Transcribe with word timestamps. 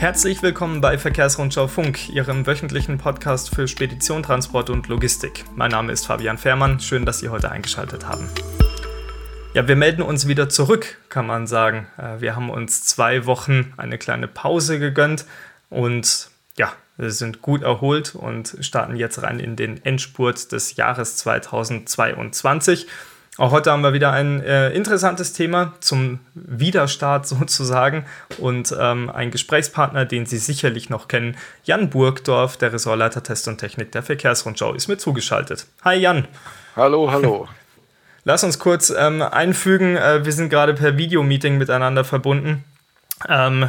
Herzlich 0.00 0.42
willkommen 0.42 0.80
bei 0.80 0.96
Verkehrsrundschau 0.96 1.66
Funk, 1.68 2.08
Ihrem 2.08 2.46
wöchentlichen 2.46 2.96
Podcast 2.96 3.54
für 3.54 3.68
Spedition, 3.68 4.22
Transport 4.22 4.70
und 4.70 4.88
Logistik. 4.88 5.44
Mein 5.56 5.72
Name 5.72 5.92
ist 5.92 6.06
Fabian 6.06 6.38
Fährmann, 6.38 6.80
schön, 6.80 7.04
dass 7.04 7.18
Sie 7.18 7.28
heute 7.28 7.50
eingeschaltet 7.50 8.08
haben. 8.08 8.26
Ja, 9.52 9.68
wir 9.68 9.76
melden 9.76 10.00
uns 10.00 10.26
wieder 10.26 10.48
zurück, 10.48 10.96
kann 11.10 11.26
man 11.26 11.46
sagen. 11.46 11.86
Äh, 11.98 12.22
wir 12.22 12.34
haben 12.34 12.48
uns 12.48 12.82
zwei 12.86 13.26
Wochen 13.26 13.74
eine 13.76 13.98
kleine 13.98 14.26
Pause 14.26 14.78
gegönnt 14.78 15.26
und 15.68 16.30
ja, 16.56 16.72
sind 16.96 17.42
gut 17.42 17.60
erholt 17.60 18.14
und 18.14 18.56
starten 18.62 18.96
jetzt 18.96 19.22
rein 19.22 19.38
in 19.38 19.54
den 19.54 19.84
Endspurt 19.84 20.50
des 20.50 20.76
Jahres 20.76 21.18
2022. 21.18 22.86
Auch 23.40 23.52
heute 23.52 23.72
haben 23.72 23.80
wir 23.80 23.94
wieder 23.94 24.12
ein 24.12 24.42
äh, 24.42 24.68
interessantes 24.68 25.32
Thema 25.32 25.72
zum 25.80 26.18
Widerstart 26.34 27.26
sozusagen 27.26 28.04
und 28.36 28.76
ähm, 28.78 29.08
ein 29.08 29.30
Gesprächspartner, 29.30 30.04
den 30.04 30.26
Sie 30.26 30.36
sicherlich 30.36 30.90
noch 30.90 31.08
kennen, 31.08 31.38
Jan 31.64 31.88
Burgdorf, 31.88 32.58
der 32.58 32.74
Ressortleiter 32.74 33.22
Test 33.22 33.48
und 33.48 33.56
Technik 33.56 33.92
der 33.92 34.02
Verkehrsrundschau, 34.02 34.74
ist 34.74 34.88
mir 34.88 34.98
zugeschaltet. 34.98 35.66
Hi 35.82 35.96
Jan. 35.96 36.28
Hallo, 36.76 37.10
hallo. 37.10 37.48
Lass 38.24 38.44
uns 38.44 38.58
kurz 38.58 38.90
ähm, 38.90 39.22
einfügen, 39.22 39.96
äh, 39.96 40.22
wir 40.22 40.32
sind 40.32 40.50
gerade 40.50 40.74
per 40.74 40.98
Videomeeting 40.98 41.56
miteinander 41.56 42.04
verbunden. 42.04 42.64
Ähm, 43.28 43.68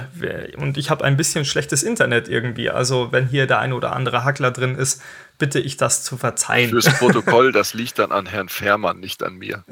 und 0.57 0.77
ich 0.77 0.89
habe 0.89 1.03
ein 1.03 1.17
bisschen 1.17 1.45
schlechtes 1.45 1.83
Internet 1.83 2.29
irgendwie. 2.29 2.69
Also, 2.69 3.11
wenn 3.11 3.27
hier 3.27 3.47
der 3.47 3.59
eine 3.59 3.75
oder 3.75 3.93
andere 3.93 4.23
Hackler 4.23 4.51
drin 4.51 4.75
ist, 4.75 5.01
bitte 5.37 5.59
ich 5.59 5.77
das 5.77 6.03
zu 6.03 6.17
verzeihen. 6.17 6.69
Fürs 6.69 6.85
Protokoll, 6.99 7.51
das 7.51 7.73
liegt 7.73 7.99
dann 7.99 8.11
an 8.11 8.25
Herrn 8.25 8.49
Fährmann, 8.49 8.99
nicht 8.99 9.23
an 9.23 9.35
mir. 9.35 9.63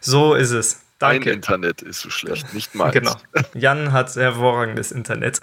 So 0.00 0.34
ist 0.34 0.52
es. 0.52 0.82
Danke. 0.98 1.30
Mein 1.30 1.36
Internet 1.36 1.80
ist 1.80 2.00
so 2.00 2.10
schlecht, 2.10 2.52
nicht 2.52 2.74
meins. 2.74 2.92
Genau. 2.92 3.16
Jan 3.54 3.92
hat 3.92 4.14
hervorragendes 4.14 4.92
Internet. 4.92 5.40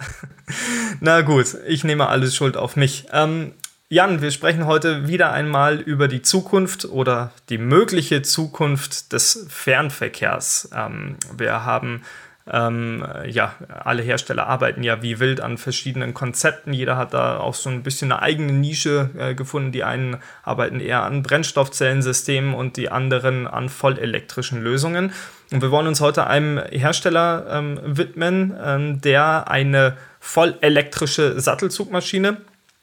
Na 1.00 1.22
gut, 1.22 1.56
ich 1.66 1.82
nehme 1.82 2.08
alles 2.08 2.36
Schuld 2.36 2.56
auf 2.56 2.76
mich. 2.76 3.06
Ähm, 3.12 3.54
Jan, 3.88 4.22
wir 4.22 4.30
sprechen 4.30 4.66
heute 4.66 5.08
wieder 5.08 5.32
einmal 5.32 5.80
über 5.80 6.06
die 6.06 6.22
Zukunft 6.22 6.84
oder 6.84 7.32
die 7.48 7.58
mögliche 7.58 8.22
Zukunft 8.22 9.12
des 9.12 9.46
Fernverkehrs. 9.48 10.70
Ähm, 10.74 11.16
wir 11.36 11.64
haben 11.64 12.02
ähm, 12.50 13.04
ja, 13.26 13.54
alle 13.68 14.02
Hersteller 14.02 14.46
arbeiten 14.46 14.82
ja 14.82 15.02
wie 15.02 15.20
wild 15.20 15.40
an 15.40 15.58
verschiedenen 15.58 16.14
Konzepten. 16.14 16.72
Jeder 16.72 16.96
hat 16.96 17.14
da 17.14 17.38
auch 17.38 17.54
so 17.54 17.68
ein 17.68 17.82
bisschen 17.82 18.10
eine 18.10 18.22
eigene 18.22 18.52
Nische 18.52 19.10
äh, 19.18 19.34
gefunden. 19.34 19.72
Die 19.72 19.84
einen 19.84 20.16
arbeiten 20.42 20.80
eher 20.80 21.02
an 21.02 21.22
Brennstoffzellensystemen 21.22 22.54
und 22.54 22.76
die 22.76 22.90
anderen 22.90 23.46
an 23.46 23.68
vollelektrischen 23.68 24.62
Lösungen. 24.62 25.12
Und 25.50 25.62
wir 25.62 25.70
wollen 25.70 25.86
uns 25.86 26.00
heute 26.00 26.26
einem 26.26 26.58
Hersteller 26.58 27.46
ähm, 27.50 27.80
widmen, 27.84 28.54
ähm, 28.62 29.00
der 29.00 29.50
eine 29.50 29.96
vollelektrische 30.20 31.40
Sattelzugmaschine 31.40 32.38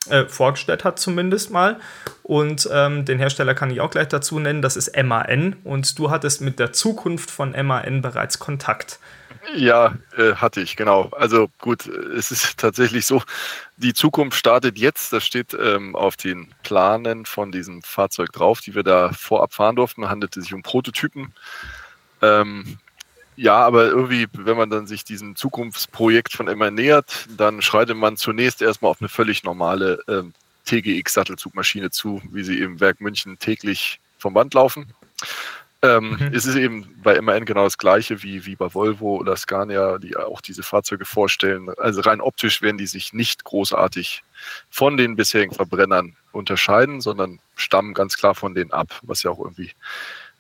äh, 0.09 0.25
vorgestellt 0.25 0.83
hat 0.83 0.99
zumindest 0.99 1.51
mal. 1.51 1.77
Und 2.23 2.69
ähm, 2.71 3.05
den 3.05 3.19
Hersteller 3.19 3.55
kann 3.55 3.71
ich 3.71 3.81
auch 3.81 3.91
gleich 3.91 4.07
dazu 4.07 4.39
nennen, 4.39 4.61
das 4.61 4.77
ist 4.77 4.95
MAN. 5.01 5.55
Und 5.63 5.97
du 5.97 6.11
hattest 6.11 6.41
mit 6.41 6.59
der 6.59 6.73
Zukunft 6.73 7.31
von 7.31 7.51
MAN 7.51 8.01
bereits 8.01 8.39
Kontakt. 8.39 8.99
Ja, 9.53 9.97
äh, 10.17 10.35
hatte 10.35 10.61
ich, 10.61 10.75
genau. 10.75 11.09
Also 11.11 11.49
gut, 11.59 11.85
es 11.85 12.31
ist 12.31 12.57
tatsächlich 12.57 13.05
so, 13.05 13.21
die 13.77 13.93
Zukunft 13.93 14.37
startet 14.37 14.77
jetzt. 14.77 15.13
Das 15.13 15.25
steht 15.25 15.53
ähm, 15.53 15.95
auf 15.95 16.17
den 16.17 16.53
Planen 16.63 17.25
von 17.25 17.51
diesem 17.51 17.81
Fahrzeug 17.83 18.31
drauf, 18.31 18.61
die 18.61 18.75
wir 18.75 18.83
da 18.83 19.11
vorab 19.13 19.53
fahren 19.53 19.75
durften. 19.75 20.09
Handelte 20.09 20.41
sich 20.41 20.53
um 20.53 20.63
Prototypen. 20.63 21.33
Ähm, 22.21 22.77
ja, 23.35 23.57
aber 23.57 23.85
irgendwie, 23.85 24.27
wenn 24.33 24.57
man 24.57 24.69
dann 24.69 24.87
sich 24.87 25.03
diesem 25.03 25.35
Zukunftsprojekt 25.35 26.33
von 26.33 26.47
immer 26.47 26.71
nähert, 26.71 27.27
dann 27.37 27.61
schreitet 27.61 27.97
man 27.97 28.15
zunächst 28.15 28.61
erstmal 28.61 28.91
auf 28.91 29.01
eine 29.01 29.09
völlig 29.09 29.43
normale 29.43 29.99
ähm, 30.07 30.33
TGX-Sattelzugmaschine 30.65 31.91
zu, 31.91 32.21
wie 32.31 32.43
sie 32.43 32.59
im 32.59 32.79
Werk 32.79 33.01
München 33.01 33.37
täglich 33.37 33.99
vom 34.17 34.33
Band 34.33 34.53
laufen. 34.53 34.93
Ähm, 35.85 36.17
mhm. 36.19 36.31
Es 36.33 36.45
ist 36.45 36.55
eben 36.55 36.95
bei 37.03 37.19
MAN 37.21 37.45
genau 37.45 37.63
das 37.63 37.77
gleiche 37.77 38.23
wie, 38.23 38.45
wie 38.45 38.55
bei 38.55 38.73
Volvo 38.73 39.17
oder 39.17 39.35
Scania, 39.35 39.97
die 39.99 40.15
auch 40.15 40.41
diese 40.41 40.63
Fahrzeuge 40.63 41.05
vorstellen. 41.05 41.69
Also 41.77 42.01
rein 42.01 42.21
optisch 42.21 42.61
werden 42.61 42.77
die 42.77 42.87
sich 42.87 43.13
nicht 43.13 43.43
großartig 43.43 44.23
von 44.69 44.97
den 44.97 45.15
bisherigen 45.15 45.53
Verbrennern 45.53 46.15
unterscheiden, 46.31 47.01
sondern 47.01 47.39
stammen 47.55 47.93
ganz 47.93 48.17
klar 48.17 48.35
von 48.35 48.55
denen 48.55 48.71
ab, 48.71 48.99
was 49.03 49.23
ja 49.23 49.31
auch 49.31 49.39
irgendwie 49.39 49.71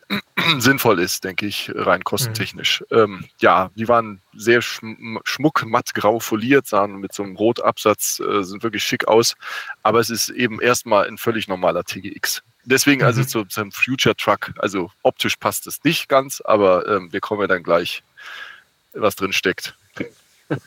sinnvoll 0.57 0.99
ist, 0.99 1.23
denke 1.23 1.45
ich, 1.45 1.71
rein 1.73 2.03
kostentechnisch. 2.03 2.83
Mhm. 2.89 2.97
Ähm, 2.97 3.25
ja, 3.39 3.69
die 3.75 3.87
waren 3.87 4.21
sehr 4.35 4.61
schm 4.61 5.19
schmuck, 5.23 5.65
matt 5.65 5.93
grau 5.93 6.19
foliert, 6.19 6.67
sahen 6.67 6.97
mit 6.97 7.13
so 7.13 7.23
einem 7.23 7.35
Rotabsatz, 7.35 8.19
äh, 8.19 8.43
sind 8.43 8.63
wirklich 8.63 8.83
schick 8.83 9.07
aus, 9.07 9.35
aber 9.83 9.99
es 9.99 10.09
ist 10.09 10.29
eben 10.29 10.61
erstmal 10.61 11.07
ein 11.07 11.17
völlig 11.17 11.47
normaler 11.47 11.83
TGX. 11.83 12.43
Deswegen 12.65 13.03
also 13.03 13.21
mhm. 13.21 13.27
zu 13.27 13.45
seinem 13.49 13.71
Future 13.71 14.15
Truck, 14.15 14.51
also 14.57 14.91
optisch 15.03 15.37
passt 15.37 15.67
es 15.67 15.83
nicht 15.83 16.09
ganz, 16.09 16.41
aber 16.41 16.87
ähm, 16.87 17.13
wir 17.13 17.21
kommen 17.21 17.41
ja 17.41 17.47
dann 17.47 17.63
gleich, 17.63 18.03
was 18.93 19.15
drin 19.15 19.33
steckt. 19.33 19.75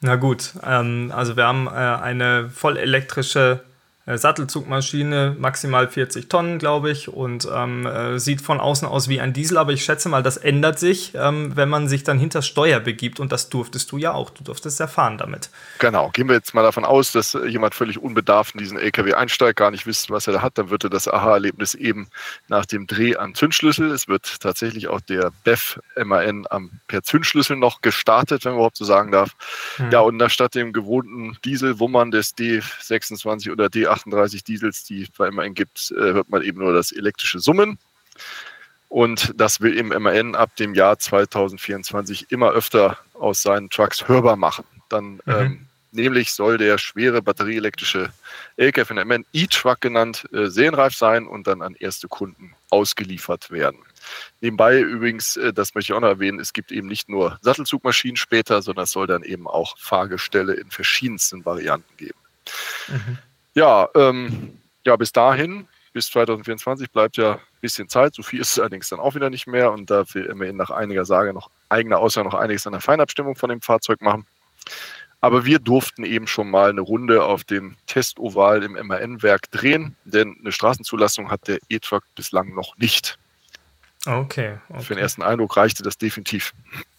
Na 0.00 0.16
gut, 0.16 0.52
ähm, 0.62 1.10
also 1.14 1.36
wir 1.36 1.46
haben 1.46 1.66
äh, 1.66 1.70
eine 1.70 2.50
voll 2.50 2.76
elektrische 2.76 3.64
äh, 3.64 3.73
Sattelzugmaschine, 4.06 5.34
maximal 5.38 5.88
40 5.88 6.28
Tonnen, 6.28 6.58
glaube 6.58 6.90
ich, 6.90 7.08
und 7.08 7.48
ähm, 7.50 7.86
äh, 7.86 8.18
sieht 8.18 8.42
von 8.42 8.60
außen 8.60 8.86
aus 8.86 9.08
wie 9.08 9.18
ein 9.18 9.32
Diesel, 9.32 9.56
aber 9.56 9.72
ich 9.72 9.82
schätze 9.82 10.10
mal, 10.10 10.22
das 10.22 10.36
ändert 10.36 10.78
sich, 10.78 11.12
ähm, 11.14 11.56
wenn 11.56 11.70
man 11.70 11.88
sich 11.88 12.04
dann 12.04 12.18
hinter 12.18 12.42
Steuer 12.42 12.80
begibt 12.80 13.18
und 13.18 13.32
das 13.32 13.48
durftest 13.48 13.90
du 13.92 13.96
ja 13.96 14.12
auch, 14.12 14.28
du 14.28 14.44
durftest 14.44 14.78
erfahren 14.78 15.16
damit. 15.16 15.48
Genau, 15.78 16.10
gehen 16.10 16.28
wir 16.28 16.34
jetzt 16.34 16.52
mal 16.52 16.62
davon 16.62 16.84
aus, 16.84 17.12
dass 17.12 17.32
jemand 17.46 17.74
völlig 17.74 17.98
unbedarft 17.98 18.54
in 18.54 18.58
diesen 18.58 18.76
LKW 18.76 19.14
einsteigt, 19.14 19.56
gar 19.56 19.70
nicht 19.70 19.86
wisst, 19.86 20.10
was 20.10 20.26
er 20.26 20.34
da 20.34 20.42
hat, 20.42 20.58
dann 20.58 20.68
wird 20.68 20.84
er 20.84 20.90
das 20.90 21.08
Aha-Erlebnis 21.08 21.74
eben 21.74 22.08
nach 22.48 22.66
dem 22.66 22.86
Dreh 22.86 23.16
am 23.16 23.34
Zündschlüssel, 23.34 23.90
es 23.90 24.06
wird 24.06 24.40
tatsächlich 24.40 24.88
auch 24.88 25.00
der 25.00 25.32
BEF 25.44 25.80
MAN 25.96 26.46
am, 26.50 26.72
per 26.88 27.02
Zündschlüssel 27.02 27.56
noch 27.56 27.80
gestartet, 27.80 28.44
wenn 28.44 28.52
man 28.52 28.58
überhaupt 28.58 28.76
so 28.76 28.84
sagen 28.84 29.12
darf. 29.12 29.30
Hm. 29.76 29.90
Ja, 29.90 30.00
und 30.00 30.22
statt 30.30 30.54
dem 30.54 30.74
gewohnten 30.74 31.38
Dieselwummern 31.44 32.10
des 32.10 32.36
D26 32.36 33.50
oder 33.50 33.66
D8 33.66 33.93
38 33.94 34.44
Diesels, 34.44 34.84
die 34.84 35.02
es 35.02 35.10
bei 35.10 35.30
MAN 35.30 35.54
gibt, 35.54 35.92
äh, 35.96 36.12
hört 36.12 36.28
man 36.28 36.42
eben 36.42 36.60
nur 36.60 36.72
das 36.72 36.92
elektrische 36.92 37.40
Summen. 37.40 37.78
Und 38.88 39.32
das 39.36 39.60
will 39.60 39.76
eben 39.76 39.88
MAN 39.88 40.34
ab 40.34 40.54
dem 40.56 40.74
Jahr 40.74 40.98
2024 40.98 42.30
immer 42.30 42.50
öfter 42.50 42.98
aus 43.14 43.42
seinen 43.42 43.70
Trucks 43.70 44.06
hörbar 44.06 44.36
machen. 44.36 44.64
Dann 44.88 45.14
mhm. 45.14 45.20
ähm, 45.26 45.66
nämlich 45.94 46.32
soll 46.32 46.58
der 46.58 46.78
schwere 46.78 47.22
batterieelektrische 47.22 48.12
LKW 48.56 48.84
von 48.84 49.08
MAN 49.08 49.24
E-Truck 49.32 49.80
genannt 49.80 50.26
äh, 50.32 50.46
serienreif 50.46 50.94
sein 50.94 51.26
und 51.26 51.46
dann 51.46 51.62
an 51.62 51.74
erste 51.74 52.08
Kunden 52.08 52.54
ausgeliefert 52.70 53.50
werden. 53.50 53.78
Nebenbei 54.40 54.80
übrigens, 54.80 55.36
äh, 55.36 55.52
das 55.52 55.74
möchte 55.74 55.92
ich 55.92 55.96
auch 55.96 56.00
noch 56.00 56.08
erwähnen, 56.08 56.40
es 56.40 56.52
gibt 56.52 56.72
eben 56.72 56.88
nicht 56.88 57.08
nur 57.08 57.38
Sattelzugmaschinen 57.42 58.16
später, 58.16 58.62
sondern 58.62 58.84
es 58.84 58.90
soll 58.90 59.06
dann 59.06 59.22
eben 59.22 59.46
auch 59.46 59.78
Fahrgestelle 59.78 60.54
in 60.54 60.70
verschiedensten 60.70 61.44
Varianten 61.44 61.96
geben. 61.96 62.18
Mhm. 62.88 63.18
Ja, 63.54 63.88
ähm, 63.94 64.58
ja, 64.84 64.96
bis 64.96 65.12
dahin, 65.12 65.66
bis 65.92 66.10
2024 66.10 66.90
bleibt 66.90 67.16
ja 67.16 67.34
ein 67.34 67.40
bisschen 67.60 67.88
Zeit. 67.88 68.14
So 68.14 68.22
viel 68.22 68.40
ist 68.40 68.52
es 68.52 68.58
allerdings 68.58 68.88
dann 68.88 69.00
auch 69.00 69.14
wieder 69.14 69.30
nicht 69.30 69.46
mehr. 69.46 69.72
Und 69.72 69.90
da 69.90 70.04
will 70.12 70.24
immerhin 70.26 70.56
nach 70.56 70.70
einiger 70.70 71.04
Sage 71.04 71.32
noch 71.32 71.50
eigener 71.68 71.98
Aussage 71.98 72.28
noch 72.28 72.34
einiges 72.34 72.66
an 72.66 72.72
der 72.72 72.82
Feinabstimmung 72.82 73.36
von 73.36 73.48
dem 73.48 73.60
Fahrzeug 73.60 74.02
machen. 74.02 74.26
Aber 75.20 75.46
wir 75.46 75.58
durften 75.58 76.04
eben 76.04 76.26
schon 76.26 76.50
mal 76.50 76.68
eine 76.68 76.82
Runde 76.82 77.24
auf 77.24 77.44
dem 77.44 77.76
Testoval 77.86 78.62
im 78.62 78.72
MAN-Werk 78.72 79.50
drehen, 79.50 79.96
denn 80.04 80.36
eine 80.38 80.52
Straßenzulassung 80.52 81.30
hat 81.30 81.48
der 81.48 81.60
E-Truck 81.70 82.04
bislang 82.14 82.54
noch 82.54 82.76
nicht. 82.76 83.18
Okay, 84.04 84.58
okay. 84.68 84.82
Für 84.82 84.94
den 84.94 85.02
ersten 85.02 85.22
Eindruck 85.22 85.56
reichte 85.56 85.82
das 85.82 85.96
definitiv. 85.96 86.52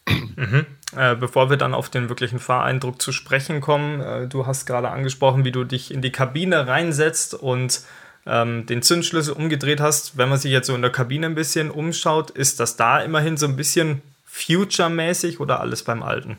Mhm. 0.08 0.66
Äh, 0.96 1.16
bevor 1.16 1.50
wir 1.50 1.58
dann 1.58 1.74
auf 1.74 1.90
den 1.90 2.10
wirklichen 2.10 2.40
Fahreindruck 2.40 3.02
zu 3.02 3.12
sprechen 3.12 3.62
kommen, 3.62 4.02
äh, 4.02 4.28
du 4.28 4.46
hast 4.46 4.66
gerade 4.66 4.90
angesprochen, 4.90 5.44
wie 5.44 5.52
du 5.52 5.64
dich 5.64 5.92
in 5.92 6.02
die 6.02 6.12
Kabine 6.12 6.68
reinsetzt 6.68 7.34
und 7.34 7.82
ähm, 8.26 8.66
den 8.66 8.82
Zündschlüssel 8.82 9.34
umgedreht 9.34 9.80
hast. 9.80 10.18
Wenn 10.18 10.30
man 10.30 10.40
sich 10.40 10.52
jetzt 10.52 10.68
so 10.68 10.76
in 10.76 10.82
der 10.82 10.92
Kabine 10.92 11.26
ein 11.26 11.36
bisschen 11.36 11.72
umschaut, 11.72 12.32
ist 12.32 12.60
das 12.60 12.76
da 12.76 13.00
immerhin 13.00 13.38
so 13.38 13.46
ein 13.46 13.56
bisschen 13.56 14.02
future-mäßig 14.26 15.40
oder 15.40 15.60
alles 15.60 15.84
beim 15.84 16.04
Alten? 16.04 16.38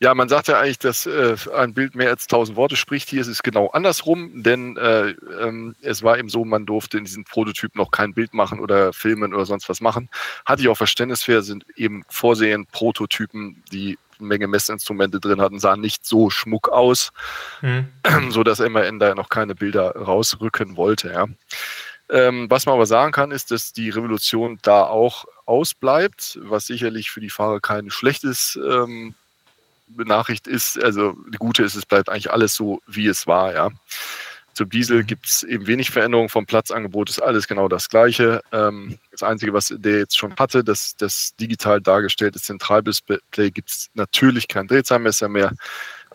Ja, 0.00 0.14
man 0.14 0.28
sagt 0.28 0.46
ja 0.46 0.60
eigentlich, 0.60 0.78
dass 0.78 1.06
äh, 1.06 1.36
ein 1.52 1.74
Bild 1.74 1.96
mehr 1.96 2.10
als 2.10 2.28
tausend 2.28 2.56
Worte 2.56 2.76
spricht. 2.76 3.08
Hier 3.08 3.20
ist 3.20 3.26
es 3.26 3.42
genau 3.42 3.66
andersrum, 3.68 4.44
denn 4.44 4.76
äh, 4.76 5.10
ähm, 5.40 5.74
es 5.82 6.04
war 6.04 6.18
eben 6.18 6.28
so, 6.28 6.44
man 6.44 6.66
durfte 6.66 6.98
in 6.98 7.04
diesem 7.04 7.24
Prototyp 7.24 7.74
noch 7.74 7.90
kein 7.90 8.14
Bild 8.14 8.32
machen 8.32 8.60
oder 8.60 8.92
filmen 8.92 9.34
oder 9.34 9.44
sonst 9.44 9.68
was 9.68 9.80
machen. 9.80 10.08
Hatte 10.46 10.62
ich 10.62 10.68
auch 10.68 10.76
Verständnis 10.76 11.24
für, 11.24 11.42
sind 11.42 11.66
eben 11.76 12.04
vorsehen 12.08 12.66
Prototypen, 12.66 13.64
die 13.72 13.98
eine 14.20 14.28
Menge 14.28 14.46
Messinstrumente 14.46 15.18
drin 15.18 15.40
hatten, 15.40 15.58
sahen 15.58 15.80
nicht 15.80 16.06
so 16.06 16.30
schmuck 16.30 16.68
aus, 16.68 17.10
mhm. 17.60 17.88
so 18.30 18.44
dass 18.44 18.60
MAN 18.60 19.00
da 19.00 19.16
noch 19.16 19.28
keine 19.28 19.56
Bilder 19.56 19.96
rausrücken 19.96 20.76
wollte. 20.76 21.10
Ja. 21.10 21.26
Ähm, 22.10 22.48
was 22.48 22.66
man 22.66 22.76
aber 22.76 22.86
sagen 22.86 23.10
kann, 23.10 23.32
ist, 23.32 23.50
dass 23.50 23.72
die 23.72 23.90
Revolution 23.90 24.58
da 24.62 24.84
auch 24.84 25.24
ausbleibt, 25.44 26.38
was 26.42 26.66
sicherlich 26.66 27.10
für 27.10 27.20
die 27.20 27.30
Fahrer 27.30 27.60
kein 27.60 27.90
schlechtes 27.90 28.58
ähm, 28.64 29.14
Nachricht 29.96 30.46
ist, 30.46 30.82
also 30.82 31.16
die 31.32 31.38
gute 31.38 31.62
ist, 31.62 31.74
es 31.74 31.86
bleibt 31.86 32.08
eigentlich 32.08 32.30
alles 32.30 32.54
so, 32.54 32.80
wie 32.86 33.06
es 33.06 33.26
war, 33.26 33.52
ja. 33.54 33.70
Zum 34.58 34.70
Diesel 34.70 35.04
gibt 35.04 35.26
es 35.26 35.44
eben 35.44 35.68
wenig 35.68 35.90
Veränderungen 35.90 36.28
vom 36.28 36.44
Platzangebot, 36.44 37.10
ist 37.10 37.22
alles 37.22 37.46
genau 37.46 37.68
das 37.68 37.88
Gleiche. 37.88 38.42
Ähm, 38.50 38.98
das 39.12 39.22
Einzige, 39.22 39.52
was 39.52 39.72
der 39.76 39.98
jetzt 39.98 40.18
schon 40.18 40.34
hatte, 40.34 40.64
das, 40.64 40.96
das 40.96 41.36
digital 41.36 41.80
dargestellte 41.80 42.40
Zentraldisplay, 42.40 43.50
gibt 43.52 43.70
es 43.70 43.88
natürlich 43.94 44.48
kein 44.48 44.66
Drehzahlmesser 44.66 45.28
mehr. 45.28 45.52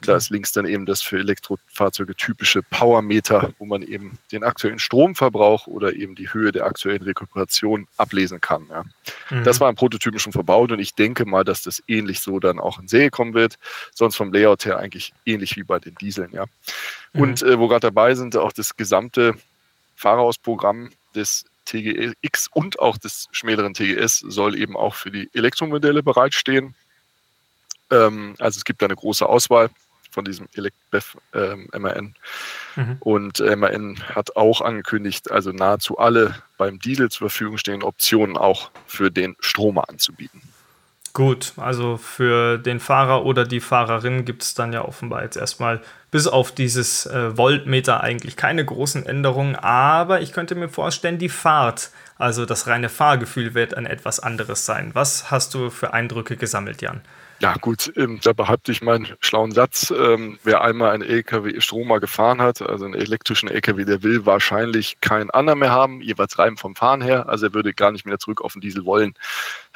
Da 0.06 0.16
ist 0.16 0.30
links 0.30 0.52
dann 0.52 0.66
eben 0.66 0.86
das 0.86 1.02
für 1.02 1.18
Elektrofahrzeuge 1.18 2.16
typische 2.16 2.62
Powermeter, 2.64 3.54
wo 3.60 3.66
man 3.66 3.82
eben 3.82 4.18
den 4.32 4.44
aktuellen 4.44 4.80
Stromverbrauch 4.80 5.68
oder 5.68 5.94
eben 5.94 6.16
die 6.16 6.34
Höhe 6.34 6.52
der 6.52 6.66
aktuellen 6.66 7.02
Rekuperation 7.02 7.88
ablesen 7.98 8.42
kann. 8.42 8.68
Ja. 8.70 8.84
Mhm. 9.30 9.44
Das 9.44 9.60
war 9.60 9.70
im 9.70 9.76
Prototypen 9.76 10.20
schon 10.20 10.34
verbaut 10.34 10.72
und 10.72 10.80
ich 10.80 10.96
denke 10.96 11.26
mal, 11.26 11.44
dass 11.44 11.64
das 11.64 11.82
ähnlich 11.88 12.20
so 12.20 12.40
dann 12.40 12.60
auch 12.60 12.80
in 12.80 12.88
Serie 12.88 13.10
kommen 13.10 13.34
wird. 13.34 13.58
Sonst 13.94 14.16
vom 14.16 14.34
Layout 14.34 14.66
her 14.66 14.78
eigentlich 14.78 15.14
ähnlich 15.26 15.56
wie 15.56 15.64
bei 15.64 15.80
den 15.80 15.96
Dieseln. 15.96 16.32
Ja. 16.32 16.46
Mhm. 17.14 17.22
Und 17.22 17.44
äh, 17.44 17.60
wo 17.60 17.68
gerade 17.68 17.88
dabei 17.88 18.16
sind, 18.16 18.36
auch 18.36 18.54
das 18.54 18.76
gesamte 18.76 19.36
Fahrhausprogramm 19.96 20.92
des 21.16 21.46
TGX 21.66 22.50
und 22.52 22.80
auch 22.80 22.98
des 22.98 23.30
schmäleren 23.32 23.74
TGS 23.74 24.20
soll 24.20 24.60
eben 24.60 24.76
auch 24.76 24.96
für 24.96 25.12
die 25.12 25.30
Elektromodelle 25.34 26.04
bereitstehen. 26.04 26.76
Ähm, 27.90 28.36
also 28.40 28.58
es 28.58 28.66
gibt 28.66 28.82
da 28.82 28.88
eine 28.88 28.96
große 28.96 29.28
Auswahl 29.28 29.70
von 30.14 30.26
diesem 30.26 30.48
ElectBev 30.54 31.18
ähm, 31.34 31.68
MAN. 31.78 32.16
Mhm. 32.76 32.98
Und 33.00 33.40
MAN 33.40 33.98
hat 34.14 34.36
auch 34.36 34.62
angekündigt, 34.62 35.32
also 35.32 35.52
nahezu 35.52 35.98
alle 35.98 36.36
beim 36.58 36.80
Diesel 36.80 37.10
zur 37.10 37.30
Verfügung 37.30 37.58
stehenden 37.58 37.88
Optionen 37.88 38.38
auch 38.38 38.72
für 38.86 39.12
den 39.12 39.36
Stromer 39.40 39.90
anzubieten. 39.90 40.42
Gut, 41.14 41.54
also 41.58 41.98
für 41.98 42.58
den 42.58 42.80
Fahrer 42.80 43.24
oder 43.24 43.46
die 43.46 43.60
Fahrerin 43.60 44.26
gibt 44.26 44.42
es 44.42 44.56
dann 44.56 44.74
ja 44.74 44.84
offenbar 44.84 45.22
jetzt 45.22 45.38
erstmal 45.38 45.80
bis 46.10 46.26
auf 46.26 46.52
dieses 46.52 47.06
äh, 47.06 47.38
Voltmeter 47.38 48.02
eigentlich 48.02 48.36
keine 48.36 48.66
großen 48.66 49.06
Änderungen, 49.06 49.56
aber 49.56 50.22
ich 50.22 50.34
könnte 50.34 50.56
mir 50.56 50.70
vorstellen, 50.70 51.20
die 51.20 51.30
Fahrt, 51.30 51.92
also 52.18 52.48
das 52.48 52.66
reine 52.66 52.90
Fahrgefühl 52.90 53.54
wird 53.54 53.76
ein 53.76 53.86
etwas 53.86 54.20
anderes 54.20 54.66
sein. 54.66 54.90
Was 54.94 55.30
hast 55.30 55.54
du 55.54 55.70
für 55.70 55.94
Eindrücke 55.94 56.36
gesammelt, 56.36 56.82
Jan? 56.82 57.02
Ja 57.44 57.56
gut, 57.60 57.92
ähm, 57.98 58.22
da 58.24 58.32
behaupte 58.32 58.72
ich 58.72 58.82
meinen 58.82 59.06
schlauen 59.20 59.52
Satz. 59.52 59.92
Ähm, 59.92 60.40
wer 60.46 60.62
einmal 60.62 60.92
einen 60.92 61.04
LKW 61.04 61.60
Stromer 61.60 62.00
gefahren 62.00 62.42
hat, 62.42 62.62
also 62.62 62.86
einen 62.86 62.94
elektrischen 62.94 63.50
LKW, 63.50 63.84
der 63.84 64.02
will 64.02 64.26
wahrscheinlich 64.26 65.02
keinen 65.02 65.30
anderen 65.30 65.60
mehr 65.60 65.72
haben, 65.72 66.00
jeweils 66.00 66.40
rein 66.40 66.56
vom 66.56 66.74
Fahren 66.74 67.02
her. 67.02 67.28
Also 67.28 67.48
er 67.48 67.54
würde 67.54 67.74
gar 67.74 67.92
nicht 67.92 68.06
mehr 68.06 68.18
zurück 68.18 68.40
auf 68.40 68.54
den 68.54 68.62
Diesel 68.62 68.86
wollen. 68.86 69.14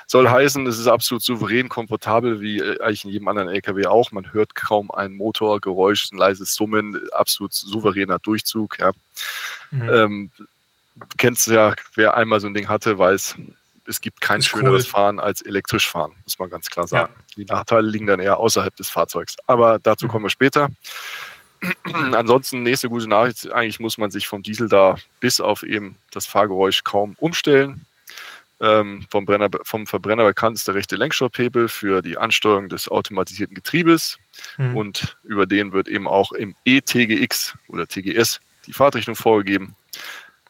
Soll 0.05 0.29
heißen, 0.29 0.65
es 0.65 0.79
ist 0.79 0.87
absolut 0.87 1.21
souverän, 1.21 1.67
komfortabel, 1.67 2.39
wie 2.39 2.59
äh, 2.59 2.79
eigentlich 2.79 3.03
in 3.03 3.11
jedem 3.11 3.27
anderen 3.27 3.49
LKW 3.49 3.87
auch. 3.87 4.13
Man 4.13 4.31
hört 4.31 4.55
kaum 4.55 4.89
ein 4.89 5.11
Motorgeräusch, 5.11 6.13
ein 6.13 6.17
leises 6.17 6.55
Summen, 6.55 6.97
absolut 7.11 7.51
souveräner 7.51 8.19
Durchzug. 8.19 8.79
Ja. 8.79 8.93
Mhm. 9.71 9.89
Ähm, 9.89 10.31
kennst 11.17 11.47
du 11.47 11.51
ja, 11.51 11.75
wer 11.95 12.15
einmal 12.15 12.39
so 12.39 12.47
ein 12.47 12.53
Ding 12.53 12.69
hatte, 12.69 12.97
weiß, 12.97 13.35
es 13.87 14.01
gibt 14.01 14.21
kein 14.21 14.41
schöneres 14.41 14.85
cool. 14.85 14.91
Fahren 14.91 15.19
als 15.19 15.41
elektrisch 15.41 15.89
fahren, 15.89 16.13
muss 16.23 16.37
man 16.39 16.49
ganz 16.49 16.69
klar 16.69 16.87
sagen. 16.87 17.13
Ja. 17.15 17.23
Die 17.35 17.45
Nachteile 17.45 17.87
liegen 17.87 18.07
dann 18.07 18.19
eher 18.19 18.37
außerhalb 18.37 18.75
des 18.75 18.89
Fahrzeugs. 18.89 19.35
Aber 19.47 19.79
dazu 19.79 20.05
mhm. 20.05 20.09
kommen 20.09 20.25
wir 20.25 20.29
später. 20.29 20.69
Ansonsten, 21.93 22.63
nächste 22.63 22.89
gute 22.89 23.07
Nachricht, 23.07 23.51
eigentlich 23.51 23.79
muss 23.79 23.97
man 23.97 24.11
sich 24.11 24.27
vom 24.27 24.43
Diesel 24.43 24.69
da 24.69 24.95
bis 25.19 25.39
auf 25.39 25.63
eben 25.63 25.95
das 26.11 26.25
Fahrgeräusch 26.25 26.83
kaum 26.83 27.15
umstellen. 27.19 27.85
Ähm, 28.59 29.05
vom, 29.11 29.25
Brenner, 29.25 29.49
vom, 29.63 29.85
Verbrenner 29.85 30.25
bekannt 30.25 30.57
ist 30.57 30.67
der 30.67 30.73
rechte 30.73 30.95
Lenkstopphebel 30.95 31.67
für 31.67 32.01
die 32.01 32.17
Ansteuerung 32.17 32.69
des 32.69 32.89
automatisierten 32.89 33.53
Getriebes 33.53 34.17
mhm. 34.57 34.75
und 34.75 35.17
über 35.23 35.45
den 35.45 35.73
wird 35.73 35.87
eben 35.87 36.07
auch 36.07 36.31
im 36.31 36.55
ETGX 36.65 37.55
oder 37.67 37.87
TGS 37.87 38.39
die 38.65 38.73
Fahrtrichtung 38.73 39.15
vorgegeben 39.15 39.75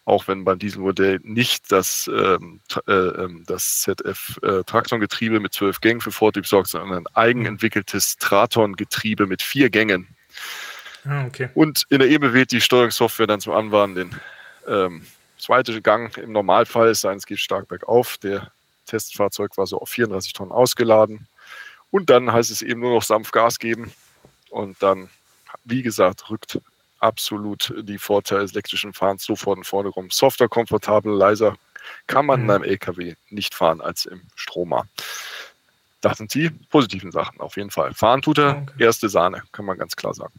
auch 0.07 0.30
wenn 0.30 0.45
beim 0.45 0.57
Dieselmodell 0.57 1.19
nicht 1.24 1.69
das, 1.69 2.09
ähm, 2.12 2.62
äh, 2.88 2.92
ähm, 2.94 3.44
das 3.45 3.81
ZF 3.81 4.39
äh, 4.42 5.39
mit 5.39 5.54
zwölf 5.54 5.81
Gängen 5.81 6.00
für 6.00 6.13
Vortrieb 6.13 6.48
sorgt, 6.48 6.69
sondern 6.69 7.00
ein 7.00 7.13
eigenentwickeltes 7.13 8.15
Traton-Getriebe 8.15 9.27
mit 9.27 9.42
vier 9.42 9.69
Gängen. 9.69 10.07
Ah, 11.04 11.25
okay. 11.25 11.50
Und 11.56 11.86
in 11.89 12.00
der 12.00 12.09
EBE 12.09 12.33
wählt 12.33 12.54
die 12.54 12.62
Steuerungssoftware 12.62 13.27
dann 13.27 13.42
zum 13.42 13.51
Anwahlen 13.51 13.95
den 13.95 14.15
ähm, 14.65 15.06
zweiten 15.38 15.83
Gang 15.83 16.18
im 16.18 16.31
Normalfall, 16.31 16.88
es 16.88 17.01
sei 17.01 17.10
denn, 17.10 17.18
es 17.18 17.25
geht 17.25 17.39
stark 17.39 17.68
bergauf. 17.68 18.18
Der 18.18 18.50
Testfahrzeug 18.86 19.57
war 19.57 19.68
so 19.68 19.77
auf 19.77 19.89
34 19.89 20.31
Tonnen 20.31 20.53
ausgeladen. 20.53 21.27
Und 21.92 22.10
dann 22.10 22.31
heißt 22.31 22.50
es 22.50 22.62
eben 22.62 22.80
nur 22.80 22.94
noch 22.94 23.03
sanft 23.03 23.33
Gas 23.33 23.60
geben. 23.60 23.92
Und 24.51 24.81
dann, 24.81 25.10
wie 25.65 25.81
gesagt, 25.81 26.30
rückt 26.30 26.62
absolut 27.00 27.74
die 27.82 27.98
Vorteile 27.98 28.42
des 28.42 28.52
elektrischen 28.52 28.94
Fahrens 28.94 29.24
sofort 29.24 29.58
in 29.58 29.62
den 29.62 29.66
Vordergrund. 29.66 30.14
Softer, 30.14 30.48
komfortabel, 30.48 31.14
leiser 31.14 31.56
kann 32.08 32.26
man 32.26 32.42
mhm. 32.42 32.46
in 32.46 32.56
einem 32.56 32.64
LKW 32.64 33.16
nicht 33.30 33.56
fahren 33.56 33.82
als 33.82 34.06
im 34.06 34.22
Stromer. 34.36 34.88
Das 36.02 36.18
sind 36.18 36.34
die 36.34 36.50
positiven 36.50 37.12
Sachen 37.12 37.40
auf 37.40 37.58
jeden 37.58 37.72
Fall. 37.72 37.94
Fahren 37.94 38.22
tut 38.22 38.38
er, 38.38 38.64
okay. 38.70 38.84
erste 38.84 39.10
Sahne, 39.10 39.44
kann 39.52 39.66
man 39.66 39.78
ganz 39.78 39.96
klar 39.96 40.14
sagen. 40.14 40.34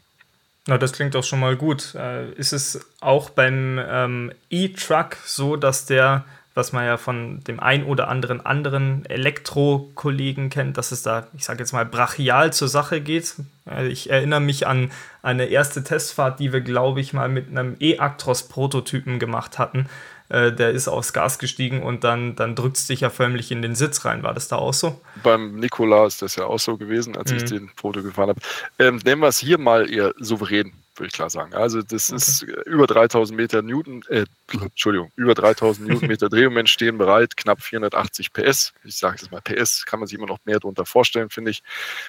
Na, 0.67 0.77
das 0.77 0.93
klingt 0.93 1.15
doch 1.15 1.23
schon 1.23 1.39
mal 1.39 1.55
gut. 1.55 1.95
Äh, 1.95 2.31
ist 2.33 2.53
es 2.53 2.85
auch 3.01 3.29
beim 3.29 3.79
ähm, 3.83 4.31
E-Truck 4.49 5.17
so, 5.25 5.55
dass 5.55 5.85
der 5.85 6.25
was 6.55 6.73
man 6.73 6.85
ja 6.85 6.97
von 6.97 7.41
dem 7.45 7.59
ein 7.59 7.83
oder 7.85 8.07
anderen 8.07 8.45
anderen 8.45 9.05
Elektro-Kollegen 9.05 10.49
kennt, 10.49 10.77
dass 10.77 10.91
es 10.91 11.03
da, 11.03 11.27
ich 11.37 11.45
sage 11.45 11.59
jetzt 11.59 11.73
mal, 11.73 11.85
brachial 11.85 12.51
zur 12.51 12.67
Sache 12.67 13.01
geht. 13.01 13.35
Äh, 13.69 13.87
ich 13.87 14.09
erinnere 14.09 14.41
mich 14.41 14.67
an 14.67 14.91
eine 15.21 15.45
erste 15.45 15.83
Testfahrt, 15.83 16.39
die 16.39 16.51
wir, 16.51 16.61
glaube 16.61 17.01
ich, 17.01 17.13
mal 17.13 17.29
mit 17.29 17.49
einem 17.49 17.75
E-Actros-Prototypen 17.79 19.19
gemacht 19.19 19.59
hatten. 19.59 19.87
Äh, 20.29 20.51
der 20.51 20.71
ist 20.71 20.87
aufs 20.87 21.13
Gas 21.13 21.39
gestiegen 21.39 21.81
und 21.81 22.03
dann, 22.03 22.35
dann 22.35 22.55
drückt 22.55 22.77
es 22.77 22.87
dich 22.87 23.01
ja 23.01 23.09
förmlich 23.09 23.51
in 23.51 23.61
den 23.61 23.73
Sitz 23.73 24.05
rein. 24.05 24.21
War 24.21 24.33
das 24.33 24.47
da 24.47 24.57
auch 24.57 24.73
so? 24.73 25.01
Beim 25.23 25.55
Nikola 25.55 26.05
ist 26.05 26.21
das 26.21 26.35
ja 26.35 26.45
auch 26.45 26.59
so 26.59 26.77
gewesen, 26.77 27.17
als 27.17 27.31
mhm. 27.31 27.37
ich 27.37 27.45
den 27.45 27.71
Foto 27.75 28.03
gefahren 28.03 28.29
habe. 28.29 28.41
Ähm, 28.77 28.99
nehmen 29.03 29.21
wir 29.21 29.29
es 29.29 29.39
hier 29.39 29.57
mal 29.57 29.91
eher 29.91 30.13
souverän 30.19 30.73
würde 30.99 31.07
ich 31.07 31.13
klar 31.13 31.29
sagen. 31.29 31.53
Also 31.53 31.81
das 31.81 32.09
okay. 32.09 32.17
ist 32.17 32.41
über 32.65 32.87
3000 32.87 33.37
Meter 33.37 33.61
Newton, 33.61 34.03
äh, 34.09 34.25
Entschuldigung, 34.51 35.11
über 35.15 35.33
3000 35.33 35.87
Newtonmeter 35.87 36.29
Drehmoment 36.29 36.69
stehen 36.69 36.97
bereit, 36.97 37.37
knapp 37.37 37.61
480 37.61 38.33
PS. 38.33 38.73
Ich 38.83 38.97
sage 38.97 39.17
jetzt 39.19 39.31
mal 39.31 39.41
PS, 39.41 39.85
kann 39.85 39.99
man 39.99 40.07
sich 40.07 40.17
immer 40.17 40.27
noch 40.27 40.39
mehr 40.45 40.59
darunter 40.59 40.85
vorstellen, 40.85 41.29
finde 41.29 41.51
ich, 41.51 41.63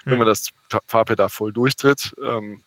wenn 0.04 0.19
man 0.19 0.26
das 0.26 0.50
Fahrpedal 0.87 1.28
voll 1.28 1.52
durchtritt. 1.52 2.14
Ähm, 2.23 2.62